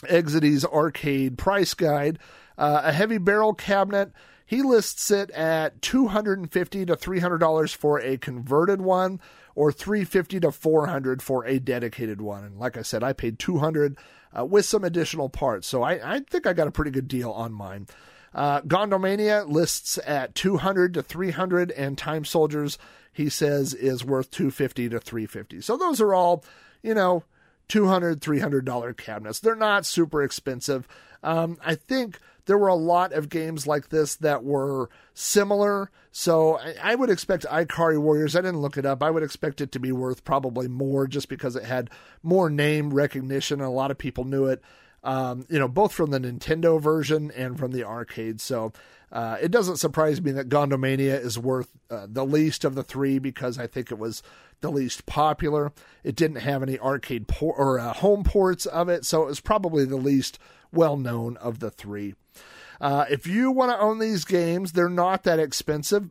Exidy's 0.07 0.65
arcade 0.65 1.37
price 1.37 1.73
guide, 1.73 2.19
uh, 2.57 2.81
a 2.83 2.91
heavy 2.91 3.17
barrel 3.17 3.53
cabinet 3.53 4.11
he 4.47 4.61
lists 4.61 5.11
it 5.11 5.29
at 5.31 5.81
$250 5.81 6.49
to 6.87 6.95
$300 6.95 7.75
for 7.75 7.99
a 7.99 8.17
converted 8.17 8.81
one 8.81 9.19
or 9.55 9.73
350 9.73 10.39
to 10.39 10.51
400 10.53 11.21
for 11.21 11.45
a 11.45 11.59
dedicated 11.59 12.21
one. 12.21 12.45
And 12.45 12.57
like 12.57 12.77
I 12.77 12.81
said, 12.81 13.03
I 13.03 13.11
paid 13.11 13.39
200 13.39 13.97
uh, 14.37 14.45
with 14.45 14.63
some 14.63 14.85
additional 14.85 15.27
parts. 15.27 15.67
So 15.67 15.83
I, 15.83 16.15
I, 16.15 16.19
think 16.21 16.47
I 16.47 16.53
got 16.53 16.69
a 16.69 16.71
pretty 16.71 16.91
good 16.91 17.09
deal 17.09 17.31
on 17.31 17.51
mine. 17.51 17.87
Uh, 18.33 18.61
Gondomania 18.61 19.45
lists 19.49 19.99
at 20.05 20.33
200 20.33 20.93
to 20.93 21.03
300 21.03 21.71
and 21.71 21.97
Time 21.97 22.23
Soldiers 22.23 22.77
he 23.11 23.27
says 23.27 23.73
is 23.73 24.05
worth 24.05 24.31
250 24.31 24.89
to 24.89 24.99
350. 24.99 25.59
So 25.59 25.75
those 25.75 25.99
are 25.99 26.13
all, 26.13 26.45
you 26.81 26.93
know, 26.93 27.23
200 27.69 28.21
$300 28.21 28.97
cabinets. 28.97 29.39
They're 29.39 29.55
not 29.55 29.85
super 29.85 30.23
expensive. 30.23 30.87
Um, 31.23 31.57
I 31.65 31.75
think 31.75 32.19
there 32.45 32.57
were 32.57 32.67
a 32.69 32.75
lot 32.75 33.13
of 33.13 33.29
games 33.29 33.67
like 33.67 33.89
this 33.89 34.15
that 34.17 34.43
were 34.43 34.89
similar. 35.13 35.91
So 36.11 36.57
I, 36.57 36.75
I 36.81 36.95
would 36.95 37.09
expect 37.09 37.45
Ikari 37.45 37.99
Warriors. 37.99 38.35
I 38.35 38.41
didn't 38.41 38.61
look 38.61 38.77
it 38.77 38.85
up. 38.85 39.03
I 39.03 39.11
would 39.11 39.23
expect 39.23 39.61
it 39.61 39.71
to 39.73 39.79
be 39.79 39.91
worth 39.91 40.23
probably 40.23 40.67
more 40.67 41.07
just 41.07 41.29
because 41.29 41.55
it 41.55 41.65
had 41.65 41.89
more 42.23 42.49
name 42.49 42.93
recognition 42.93 43.59
and 43.59 43.67
a 43.67 43.71
lot 43.71 43.91
of 43.91 43.97
people 43.97 44.23
knew 44.23 44.45
it. 44.45 44.61
Um, 45.03 45.45
you 45.49 45.59
know, 45.59 45.67
both 45.67 45.93
from 45.93 46.09
the 46.09 46.19
Nintendo 46.19 46.81
version 46.81 47.31
and 47.31 47.57
from 47.57 47.71
the 47.71 47.83
arcade. 47.83 48.41
So 48.41 48.73
uh, 49.11 49.37
it 49.41 49.51
doesn't 49.51 49.77
surprise 49.77 50.21
me 50.21 50.31
that 50.33 50.49
Gondomania 50.49 51.19
is 51.19 51.39
worth 51.39 51.69
uh, 51.89 52.07
the 52.09 52.25
least 52.25 52.65
of 52.65 52.75
the 52.75 52.83
three 52.83 53.19
because 53.19 53.57
I 53.57 53.67
think 53.67 53.91
it 53.91 53.97
was 53.97 54.21
the 54.59 54.69
least 54.69 55.05
popular. 55.05 55.71
It 56.03 56.15
didn't 56.15 56.37
have 56.37 56.61
any 56.61 56.77
arcade 56.79 57.27
por- 57.27 57.55
or 57.55 57.79
uh, 57.79 57.93
home 57.93 58.23
ports 58.23 58.65
of 58.65 58.89
it, 58.89 59.05
so 59.05 59.23
it 59.23 59.27
was 59.27 59.39
probably 59.39 59.85
the 59.85 59.97
least 59.97 60.39
well 60.73 60.97
known 60.97 61.37
of 61.37 61.59
the 61.59 61.71
three. 61.71 62.15
Uh, 62.81 63.05
if 63.09 63.25
you 63.25 63.51
want 63.51 63.71
to 63.71 63.79
own 63.79 63.99
these 63.99 64.25
games, 64.25 64.73
they're 64.73 64.89
not 64.89 65.23
that 65.23 65.39
expensive. 65.39 66.09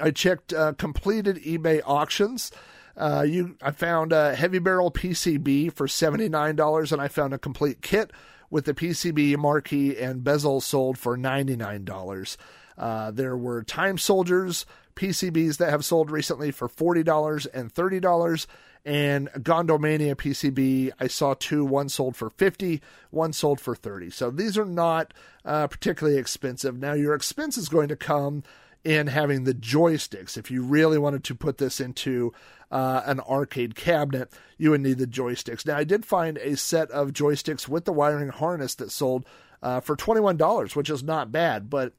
I 0.00 0.10
checked 0.10 0.52
uh, 0.52 0.72
completed 0.72 1.36
eBay 1.42 1.82
auctions. 1.84 2.50
Uh, 2.98 3.22
you, 3.22 3.56
I 3.62 3.70
found 3.70 4.12
a 4.12 4.34
heavy 4.34 4.58
barrel 4.58 4.90
PCB 4.90 5.72
for 5.72 5.86
seventy 5.86 6.28
nine 6.28 6.56
dollars, 6.56 6.90
and 6.90 7.00
I 7.00 7.06
found 7.06 7.32
a 7.32 7.38
complete 7.38 7.80
kit 7.80 8.10
with 8.50 8.64
the 8.64 8.74
PCB 8.74 9.36
marquee 9.36 9.96
and 9.96 10.24
bezel 10.24 10.60
sold 10.60 10.98
for 10.98 11.16
ninety 11.16 11.54
nine 11.54 11.84
dollars. 11.84 12.36
Uh, 12.76 13.12
there 13.12 13.36
were 13.36 13.62
Time 13.62 13.98
Soldiers 13.98 14.66
PCBs 14.96 15.58
that 15.58 15.70
have 15.70 15.84
sold 15.84 16.10
recently 16.10 16.50
for 16.50 16.68
forty 16.68 17.04
dollars 17.04 17.46
and 17.46 17.70
thirty 17.70 18.00
dollars, 18.00 18.48
and 18.84 19.28
Gondomania 19.32 20.16
PCB, 20.16 20.90
I 20.98 21.06
saw 21.06 21.34
two. 21.34 21.64
One 21.64 21.88
sold 21.88 22.16
for 22.16 22.30
50, 22.30 22.80
one 23.10 23.32
sold 23.32 23.60
for 23.60 23.74
30. 23.74 24.10
So 24.10 24.30
these 24.30 24.56
are 24.56 24.64
not 24.64 25.12
uh, 25.44 25.66
particularly 25.66 26.18
expensive. 26.18 26.78
Now, 26.78 26.94
your 26.94 27.14
expense 27.14 27.58
is 27.58 27.68
going 27.68 27.88
to 27.88 27.96
come 27.96 28.42
in 28.84 29.08
having 29.08 29.44
the 29.44 29.54
joysticks. 29.54 30.36
If 30.36 30.50
you 30.50 30.62
really 30.62 30.98
wanted 30.98 31.24
to 31.24 31.34
put 31.34 31.58
this 31.58 31.80
into 31.80 32.32
uh, 32.70 33.02
an 33.04 33.20
arcade 33.20 33.74
cabinet, 33.74 34.32
you 34.56 34.70
would 34.70 34.80
need 34.80 34.98
the 34.98 35.06
joysticks. 35.06 35.66
Now, 35.66 35.76
I 35.76 35.84
did 35.84 36.06
find 36.06 36.38
a 36.38 36.56
set 36.56 36.90
of 36.90 37.12
joysticks 37.12 37.68
with 37.68 37.84
the 37.84 37.92
wiring 37.92 38.28
harness 38.28 38.74
that 38.76 38.90
sold 38.90 39.24
uh, 39.62 39.80
for 39.80 39.96
$21, 39.96 40.76
which 40.76 40.90
is 40.90 41.02
not 41.02 41.32
bad, 41.32 41.68
but 41.68 41.92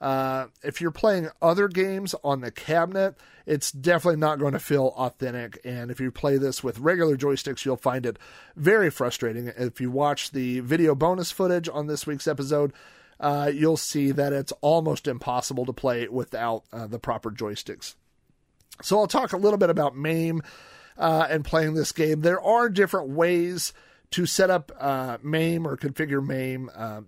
uh, 0.00 0.46
if 0.64 0.80
you're 0.80 0.90
playing 0.90 1.28
other 1.40 1.68
games 1.68 2.14
on 2.24 2.40
the 2.40 2.50
cabinet, 2.50 3.16
it's 3.46 3.70
definitely 3.70 4.18
not 4.18 4.40
going 4.40 4.52
to 4.52 4.58
feel 4.58 4.92
authentic. 4.96 5.60
And 5.64 5.92
if 5.92 6.00
you 6.00 6.10
play 6.10 6.38
this 6.38 6.64
with 6.64 6.80
regular 6.80 7.16
joysticks, 7.16 7.64
you'll 7.64 7.76
find 7.76 8.04
it 8.04 8.18
very 8.56 8.90
frustrating. 8.90 9.52
If 9.56 9.80
you 9.80 9.92
watch 9.92 10.32
the 10.32 10.58
video 10.60 10.96
bonus 10.96 11.30
footage 11.30 11.68
on 11.72 11.86
this 11.86 12.04
week's 12.04 12.26
episode, 12.26 12.72
uh, 13.20 13.50
you'll 13.52 13.76
see 13.76 14.10
that 14.12 14.32
it's 14.32 14.52
almost 14.60 15.06
impossible 15.06 15.66
to 15.66 15.72
play 15.72 16.08
without 16.08 16.64
uh, 16.72 16.86
the 16.86 16.98
proper 16.98 17.30
joysticks. 17.30 17.94
So 18.82 18.98
I'll 18.98 19.06
talk 19.06 19.32
a 19.32 19.38
little 19.38 19.58
bit 19.58 19.70
about 19.70 19.96
MAME 19.96 20.42
uh, 20.98 21.26
and 21.28 21.44
playing 21.44 21.74
this 21.74 21.92
game. 21.92 22.20
There 22.20 22.40
are 22.40 22.68
different 22.68 23.10
ways 23.10 23.72
to 24.12 24.26
set 24.26 24.50
up 24.50 24.72
uh, 24.78 25.18
MAME 25.22 25.66
or 25.66 25.76
configure 25.76 26.24
MAME. 26.24 26.70
Uh, 26.74 27.02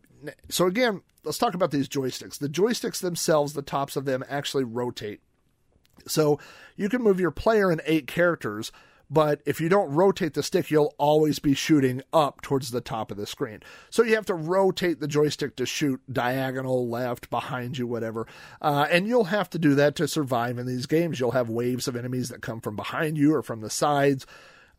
so 0.48 0.66
again, 0.66 1.02
let's 1.24 1.38
talk 1.38 1.54
about 1.54 1.70
these 1.70 1.88
joysticks. 1.88 2.38
The 2.38 2.48
joysticks 2.48 3.00
themselves, 3.00 3.52
the 3.52 3.62
tops 3.62 3.96
of 3.96 4.04
them 4.04 4.24
actually 4.28 4.64
rotate. 4.64 5.20
So 6.06 6.38
you 6.76 6.88
can 6.88 7.02
move 7.02 7.20
your 7.20 7.30
player 7.30 7.70
in 7.70 7.80
eight 7.84 8.06
characters, 8.06 8.72
but 9.14 9.40
if 9.46 9.60
you 9.60 9.68
don't 9.68 9.94
rotate 9.94 10.34
the 10.34 10.42
stick, 10.42 10.72
you'll 10.72 10.92
always 10.98 11.38
be 11.38 11.54
shooting 11.54 12.02
up 12.12 12.42
towards 12.42 12.72
the 12.72 12.80
top 12.80 13.12
of 13.12 13.16
the 13.16 13.26
screen. 13.26 13.60
So 13.88 14.02
you 14.02 14.16
have 14.16 14.26
to 14.26 14.34
rotate 14.34 14.98
the 14.98 15.06
joystick 15.06 15.54
to 15.56 15.66
shoot 15.66 16.00
diagonal, 16.12 16.88
left, 16.88 17.30
behind 17.30 17.78
you, 17.78 17.86
whatever. 17.86 18.26
Uh, 18.60 18.88
and 18.90 19.06
you'll 19.06 19.24
have 19.24 19.48
to 19.50 19.58
do 19.58 19.76
that 19.76 19.94
to 19.96 20.08
survive 20.08 20.58
in 20.58 20.66
these 20.66 20.86
games. 20.86 21.20
You'll 21.20 21.30
have 21.30 21.48
waves 21.48 21.86
of 21.86 21.94
enemies 21.94 22.28
that 22.30 22.42
come 22.42 22.60
from 22.60 22.74
behind 22.74 23.16
you 23.16 23.32
or 23.32 23.42
from 23.42 23.60
the 23.60 23.70
sides. 23.70 24.26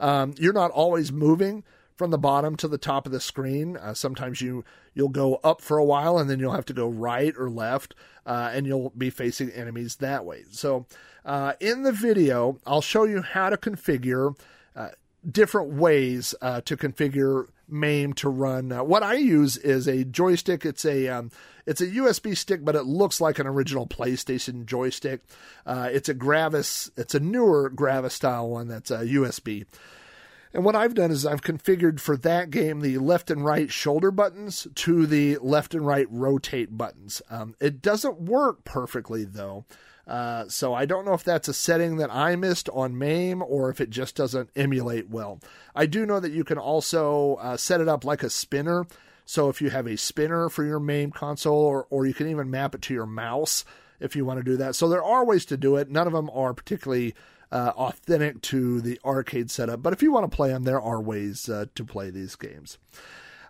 Um, 0.02 0.34
you're 0.38 0.52
not 0.52 0.71
always 0.71 1.13
moving 1.13 1.63
from 1.96 2.12
the 2.12 2.18
bottom 2.18 2.56
to 2.58 2.68
the 2.68 2.78
top 2.78 3.06
of 3.06 3.12
the 3.12 3.20
screen. 3.20 3.78
Uh, 3.78 3.94
sometimes 3.94 4.42
you 4.42 4.64
you'll 4.94 5.10
go 5.10 5.36
up 5.44 5.62
for 5.62 5.78
a 5.78 5.86
while 5.86 6.18
and 6.18 6.30
then 6.30 6.40
you'll 6.40 6.54
have 6.54 6.66
to 6.66 6.74
go 6.74 6.88
right 6.88 7.34
or 7.38 7.50
left, 7.50 7.96
uh, 8.26 8.52
and 8.54 8.66
you'll 8.66 8.92
be 8.92 9.10
facing 9.10 9.50
enemies 9.52 9.98
that 9.98 10.26
way. 10.26 10.44
So 10.52 10.86
uh, 11.24 11.54
in 11.60 11.84
the 11.84 11.92
video, 11.92 12.60
I'll 12.66 12.82
show 12.82 13.04
you 13.04 13.22
how 13.22 13.50
to 13.50 13.58
configure 13.58 14.38
uh, 14.76 14.90
different 15.30 15.74
ways 15.74 16.36
uh, 16.42 16.62
to 16.62 16.78
configure 16.78 17.48
MAME 17.68 18.14
to 18.14 18.30
run. 18.30 18.72
Uh, 18.72 18.84
what 18.84 19.02
I 19.02 19.16
use 19.16 19.58
is 19.58 19.88
a 19.88 20.04
joystick. 20.04 20.66
It's 20.66 20.86
a 20.86 21.08
um, 21.08 21.32
it's 21.66 21.82
a 21.82 21.88
USB 21.88 22.38
stick, 22.38 22.64
but 22.64 22.76
it 22.76 22.84
looks 22.84 23.20
like 23.20 23.40
an 23.40 23.48
original 23.48 23.88
PlayStation 23.88 24.66
joystick. 24.66 25.22
it's 25.66 26.10
a 26.10 26.14
Gravis. 26.14 26.92
It's 26.96 27.16
a 27.16 27.20
newer 27.20 27.70
Gravis 27.70 28.14
style 28.14 28.50
one 28.50 28.68
that's 28.68 28.92
a 28.92 29.00
USB. 29.00 29.66
And 30.56 30.63
what 30.63 30.74
I've 30.74 30.94
done 30.94 31.12
is 31.12 31.26
I've 31.26 31.41
configured 31.41 32.00
for 32.00 32.15
that 32.15 32.50
game 32.50 32.80
the 32.80 32.98
left 32.98 33.30
and 33.30 33.44
right 33.44 33.70
shoulder 33.70 34.10
buttons 34.10 34.68
to 34.74 35.06
the 35.06 35.38
left 35.41 35.74
and 35.74 35.86
right 35.86 36.08
rotate 36.10 36.78
buttons. 36.78 37.22
Um, 37.30 37.56
it 37.60 37.82
doesn't 37.82 38.22
work 38.22 38.63
perfectly 38.63 39.26
though. 39.26 39.65
Uh, 40.08 40.46
so 40.48 40.74
I 40.74 40.86
don't 40.86 41.04
know 41.04 41.13
if 41.13 41.26
that's 41.26 41.50
a 41.50 41.54
setting 41.54 41.98
that 41.98 42.10
I 42.10 42.38
missed 42.38 42.70
on 42.70 42.98
MAME 42.98 43.41
or 43.41 43.70
if 43.70 43.82
it 43.82 43.89
just 43.89 44.15
doesn't 44.15 44.50
emulate 44.56 45.10
well. 45.10 45.41
I 45.76 45.88
do 45.88 46.06
know 46.06 46.22
that 46.22 46.32
you 46.32 46.46
can 46.46 46.58
also 46.58 47.36
uh, 47.41 47.58
set 47.58 47.82
it 47.82 47.89
up 47.89 48.06
like 48.06 48.24
a 48.24 48.30
spinner. 48.30 48.88
So 49.26 49.50
if 49.50 49.62
you 49.62 49.72
have 49.72 49.88
a 49.88 49.98
spinner 49.98 50.48
for 50.48 50.63
your 50.63 50.80
MAME 50.80 51.12
console, 51.12 51.54
or, 51.54 51.86
or 51.89 52.06
you 52.06 52.13
can 52.13 52.30
even 52.30 52.50
map 52.50 52.74
it 52.76 52.82
to 52.84 52.94
your 52.94 53.06
mouse 53.06 53.65
if 54.00 54.15
you 54.15 54.24
want 54.24 54.39
to 54.39 54.44
do 54.44 54.56
that. 54.56 54.76
So 54.76 54.88
there 54.88 55.04
are 55.04 55.26
ways 55.26 55.44
to 55.48 55.58
do 55.58 55.76
it. 55.76 55.89
None 55.89 56.08
of 56.08 56.13
them 56.13 56.30
are 56.34 56.54
particularly 56.54 57.13
uh, 57.52 57.72
authentic 57.76 58.42
to 58.42 58.82
the 58.82 59.00
arcade 59.06 59.52
setup. 59.52 59.82
But 59.82 59.94
if 59.94 60.02
you 60.02 60.12
want 60.12 60.30
to 60.30 60.36
play 60.36 60.50
them, 60.50 60.64
there 60.64 60.82
are 60.82 61.02
ways 61.02 61.50
uh, 61.50 61.66
to 61.76 61.86
play 61.86 62.10
these 62.10 62.36
games. 62.36 62.78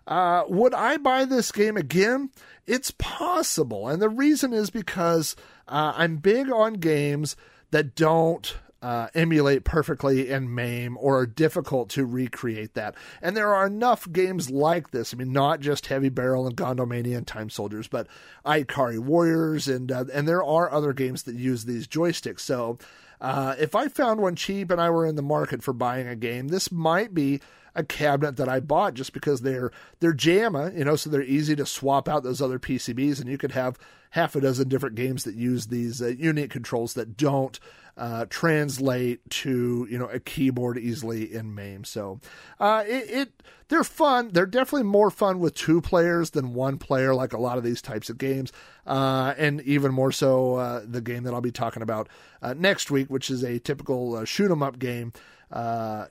Uh, 0.06 0.44
would 0.48 0.72
I 0.74 0.98
buy 0.98 1.24
this 1.24 1.50
game 1.50 1.76
again? 1.76 2.30
It's 2.66 2.92
possible. 2.92 3.88
And 3.88 4.00
the 4.00 4.08
reason 4.08 4.52
is 4.52 4.70
because 4.70 5.34
uh, 5.66 5.92
I'm 5.96 6.18
big 6.18 6.50
on 6.50 6.74
games 6.74 7.36
that 7.72 7.96
don't 7.96 8.56
uh, 8.82 9.08
emulate 9.14 9.64
perfectly 9.64 10.30
in 10.30 10.54
MAME 10.54 10.96
or 11.00 11.18
are 11.20 11.26
difficult 11.26 11.88
to 11.90 12.06
recreate 12.06 12.74
that. 12.74 12.94
And 13.20 13.36
there 13.36 13.52
are 13.52 13.66
enough 13.66 14.10
games 14.12 14.48
like 14.48 14.90
this. 14.90 15.12
I 15.12 15.16
mean, 15.16 15.32
not 15.32 15.60
just 15.60 15.86
Heavy 15.86 16.08
Barrel 16.08 16.46
and 16.46 16.56
Gondomania 16.56 17.16
and 17.16 17.26
Time 17.26 17.50
Soldiers, 17.50 17.88
but 17.88 18.06
Ikari 18.44 19.00
Warriors, 19.00 19.66
and 19.66 19.90
uh, 19.90 20.04
and 20.12 20.28
there 20.28 20.44
are 20.44 20.70
other 20.70 20.92
games 20.92 21.24
that 21.24 21.34
use 21.34 21.64
these 21.64 21.88
joysticks. 21.88 22.40
So 22.40 22.78
uh, 23.20 23.54
if 23.58 23.74
I 23.74 23.88
found 23.88 24.20
one 24.20 24.36
cheap 24.36 24.70
and 24.70 24.80
I 24.80 24.90
were 24.90 25.06
in 25.06 25.16
the 25.16 25.22
market 25.22 25.62
for 25.62 25.72
buying 25.72 26.06
a 26.06 26.16
game, 26.16 26.48
this 26.48 26.70
might 26.70 27.14
be 27.14 27.40
a 27.74 27.84
cabinet 27.84 28.36
that 28.36 28.48
I 28.48 28.60
bought 28.60 28.94
just 28.94 29.12
because 29.12 29.42
they're 29.42 29.70
they're 30.00 30.14
JAMMA, 30.14 30.76
you 30.76 30.84
know, 30.84 30.96
so 30.96 31.10
they're 31.10 31.22
easy 31.22 31.54
to 31.56 31.66
swap 31.66 32.08
out 32.08 32.22
those 32.22 32.40
other 32.40 32.58
PCBs, 32.58 33.20
and 33.20 33.28
you 33.28 33.38
could 33.38 33.52
have 33.52 33.78
half 34.16 34.34
a 34.34 34.40
dozen 34.40 34.66
different 34.66 34.94
games 34.94 35.24
that 35.24 35.34
use 35.34 35.66
these 35.66 36.00
uh, 36.00 36.06
unique 36.06 36.50
controls 36.50 36.94
that 36.94 37.18
don't 37.18 37.60
uh, 37.98 38.24
translate 38.30 39.20
to 39.28 39.86
you 39.90 39.98
know 39.98 40.06
a 40.06 40.18
keyboard 40.18 40.78
easily 40.78 41.34
in 41.34 41.54
MAME. 41.54 41.84
So 41.84 42.20
uh, 42.58 42.82
it, 42.86 43.10
it, 43.10 43.42
they're 43.68 43.84
fun. 43.84 44.30
They're 44.32 44.46
definitely 44.46 44.84
more 44.84 45.10
fun 45.10 45.38
with 45.38 45.54
two 45.54 45.82
players 45.82 46.30
than 46.30 46.54
one 46.54 46.78
player, 46.78 47.14
like 47.14 47.34
a 47.34 47.38
lot 47.38 47.58
of 47.58 47.64
these 47.64 47.82
types 47.82 48.08
of 48.08 48.16
games, 48.16 48.52
uh, 48.86 49.34
and 49.36 49.60
even 49.62 49.92
more 49.92 50.12
so 50.12 50.54
uh, 50.54 50.82
the 50.86 51.02
game 51.02 51.24
that 51.24 51.34
I'll 51.34 51.42
be 51.42 51.52
talking 51.52 51.82
about 51.82 52.08
uh, 52.40 52.54
next 52.56 52.90
week, 52.90 53.10
which 53.10 53.28
is 53.28 53.42
a 53.42 53.58
typical 53.58 54.16
uh, 54.16 54.24
shoot 54.24 54.50
'em 54.50 54.62
up 54.62 54.78
game. 54.78 55.12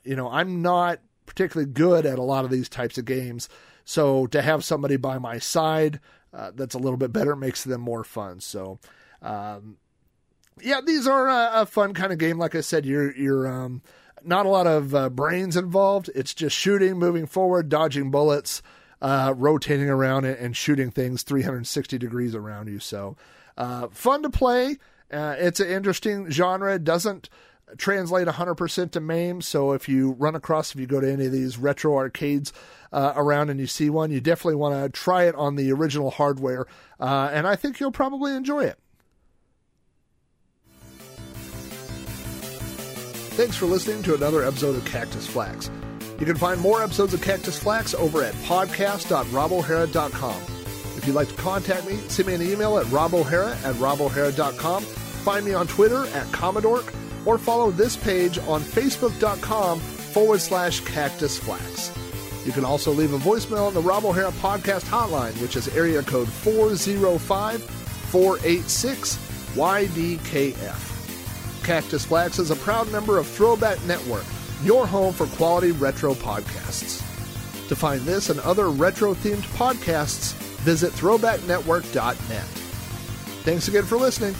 you 0.04 0.14
know, 0.14 0.30
I'm 0.30 0.62
not 0.62 1.00
particularly 1.26 1.72
good 1.72 2.06
at 2.06 2.20
a 2.20 2.22
lot 2.22 2.44
of 2.44 2.52
these 2.52 2.68
types 2.68 2.98
of 2.98 3.04
games, 3.04 3.48
so 3.84 4.28
to 4.28 4.42
have 4.42 4.62
somebody 4.62 4.96
by 4.96 5.18
my 5.18 5.40
side 5.40 5.98
that's 6.54 6.74
a 6.74 6.78
little 6.78 6.96
bit 6.96 7.12
better 7.12 7.36
makes 7.36 7.64
them 7.64 7.80
more 7.80 8.04
fun. 8.04 8.40
So. 8.40 8.78
Um, 9.22 9.78
yeah, 10.62 10.80
these 10.80 11.06
are 11.06 11.28
a, 11.28 11.62
a, 11.62 11.66
fun 11.66 11.92
kind 11.92 12.12
of 12.12 12.18
game. 12.18 12.38
Like 12.38 12.54
I 12.54 12.62
said, 12.62 12.86
you're 12.86 13.14
you're 13.14 13.46
um, 13.46 13.82
not 14.24 14.46
a 14.46 14.48
lot 14.48 14.66
of 14.66 14.94
uh, 14.94 15.08
brains 15.10 15.56
involved. 15.56 16.10
It's 16.14 16.34
just 16.34 16.56
shooting, 16.56 16.98
moving 16.98 17.26
forward, 17.26 17.68
dodging 17.68 18.10
bullets, 18.10 18.62
uh, 19.00 19.34
rotating 19.36 19.88
around 19.88 20.24
it, 20.24 20.38
and 20.38 20.56
shooting 20.56 20.90
things 20.90 21.22
360 21.22 21.98
degrees 21.98 22.34
around 22.34 22.68
you. 22.68 22.78
So 22.78 23.16
uh, 23.56 23.88
fun 23.88 24.22
to 24.22 24.30
play. 24.30 24.78
Uh, 25.10 25.36
it's 25.38 25.60
an 25.60 25.68
interesting 25.68 26.30
genre. 26.30 26.74
It 26.74 26.84
doesn't 26.84 27.28
translate 27.76 28.28
100% 28.28 28.90
to 28.92 29.00
MAME. 29.00 29.42
So 29.42 29.72
if 29.72 29.88
you 29.88 30.12
run 30.12 30.34
across, 30.34 30.74
if 30.74 30.80
you 30.80 30.86
go 30.86 31.00
to 31.00 31.10
any 31.10 31.26
of 31.26 31.32
these 31.32 31.58
retro 31.58 31.96
arcades 31.96 32.52
uh, 32.92 33.12
around 33.16 33.50
and 33.50 33.60
you 33.60 33.66
see 33.66 33.90
one, 33.90 34.10
you 34.10 34.20
definitely 34.20 34.56
want 34.56 34.74
to 34.74 34.88
try 34.88 35.24
it 35.24 35.34
on 35.34 35.56
the 35.56 35.72
original 35.72 36.10
hardware. 36.10 36.66
Uh, 37.00 37.30
and 37.32 37.46
I 37.46 37.56
think 37.56 37.80
you'll 37.80 37.92
probably 37.92 38.34
enjoy 38.34 38.64
it. 38.64 38.78
Thanks 43.36 43.56
for 43.56 43.66
listening 43.66 44.02
to 44.04 44.14
another 44.14 44.42
episode 44.42 44.76
of 44.76 44.84
Cactus 44.86 45.26
Flack's. 45.26 45.70
You 46.18 46.24
can 46.24 46.36
find 46.36 46.58
more 46.58 46.82
episodes 46.82 47.12
of 47.12 47.20
Cactus 47.20 47.58
Flack's 47.58 47.92
over 47.92 48.22
at 48.22 48.32
podcast.robohara.com. 48.34 50.42
If 50.96 51.06
you'd 51.06 51.14
like 51.14 51.28
to 51.28 51.34
contact 51.34 51.86
me, 51.86 51.98
send 52.08 52.28
me 52.28 52.34
an 52.34 52.40
email 52.40 52.78
at 52.78 52.86
robohara 52.86 53.50
at 53.64 53.74
robohara.com. 53.74 54.82
Find 54.82 55.44
me 55.44 55.52
on 55.52 55.66
Twitter 55.66 56.06
at 56.06 56.32
Commodore, 56.32 56.82
or 57.26 57.36
follow 57.36 57.70
this 57.70 57.96
page 57.96 58.38
on 58.38 58.62
facebook.com 58.62 59.80
forward 59.80 60.40
slash 60.40 60.80
cactus 60.80 61.38
flax. 61.38 61.92
You 62.46 62.52
can 62.52 62.64
also 62.64 62.92
leave 62.92 63.12
a 63.12 63.18
voicemail 63.18 63.66
on 63.66 63.74
the 63.74 63.82
Rob 63.82 64.04
O'Hara 64.04 64.30
podcast 64.32 64.84
hotline, 64.84 65.38
which 65.42 65.56
is 65.56 65.68
area 65.76 66.02
code 66.02 66.28
405 66.28 67.62
486 67.62 69.16
YDKF. 69.56 71.64
Cactus 71.64 72.04
Flack's 72.04 72.38
is 72.38 72.52
a 72.52 72.56
proud 72.56 72.90
member 72.92 73.18
of 73.18 73.26
Throwback 73.26 73.82
Network, 73.84 74.24
your 74.62 74.86
home 74.86 75.12
for 75.12 75.26
quality 75.26 75.72
retro 75.72 76.14
podcasts. 76.14 77.02
To 77.68 77.74
find 77.74 78.00
this 78.02 78.30
and 78.30 78.38
other 78.40 78.70
retro 78.70 79.14
themed 79.14 79.42
podcasts, 79.56 80.34
visit 80.62 80.92
throwbacknetwork.net. 80.92 82.44
Thanks 83.42 83.66
again 83.66 83.84
for 83.84 83.96
listening. 83.96 84.36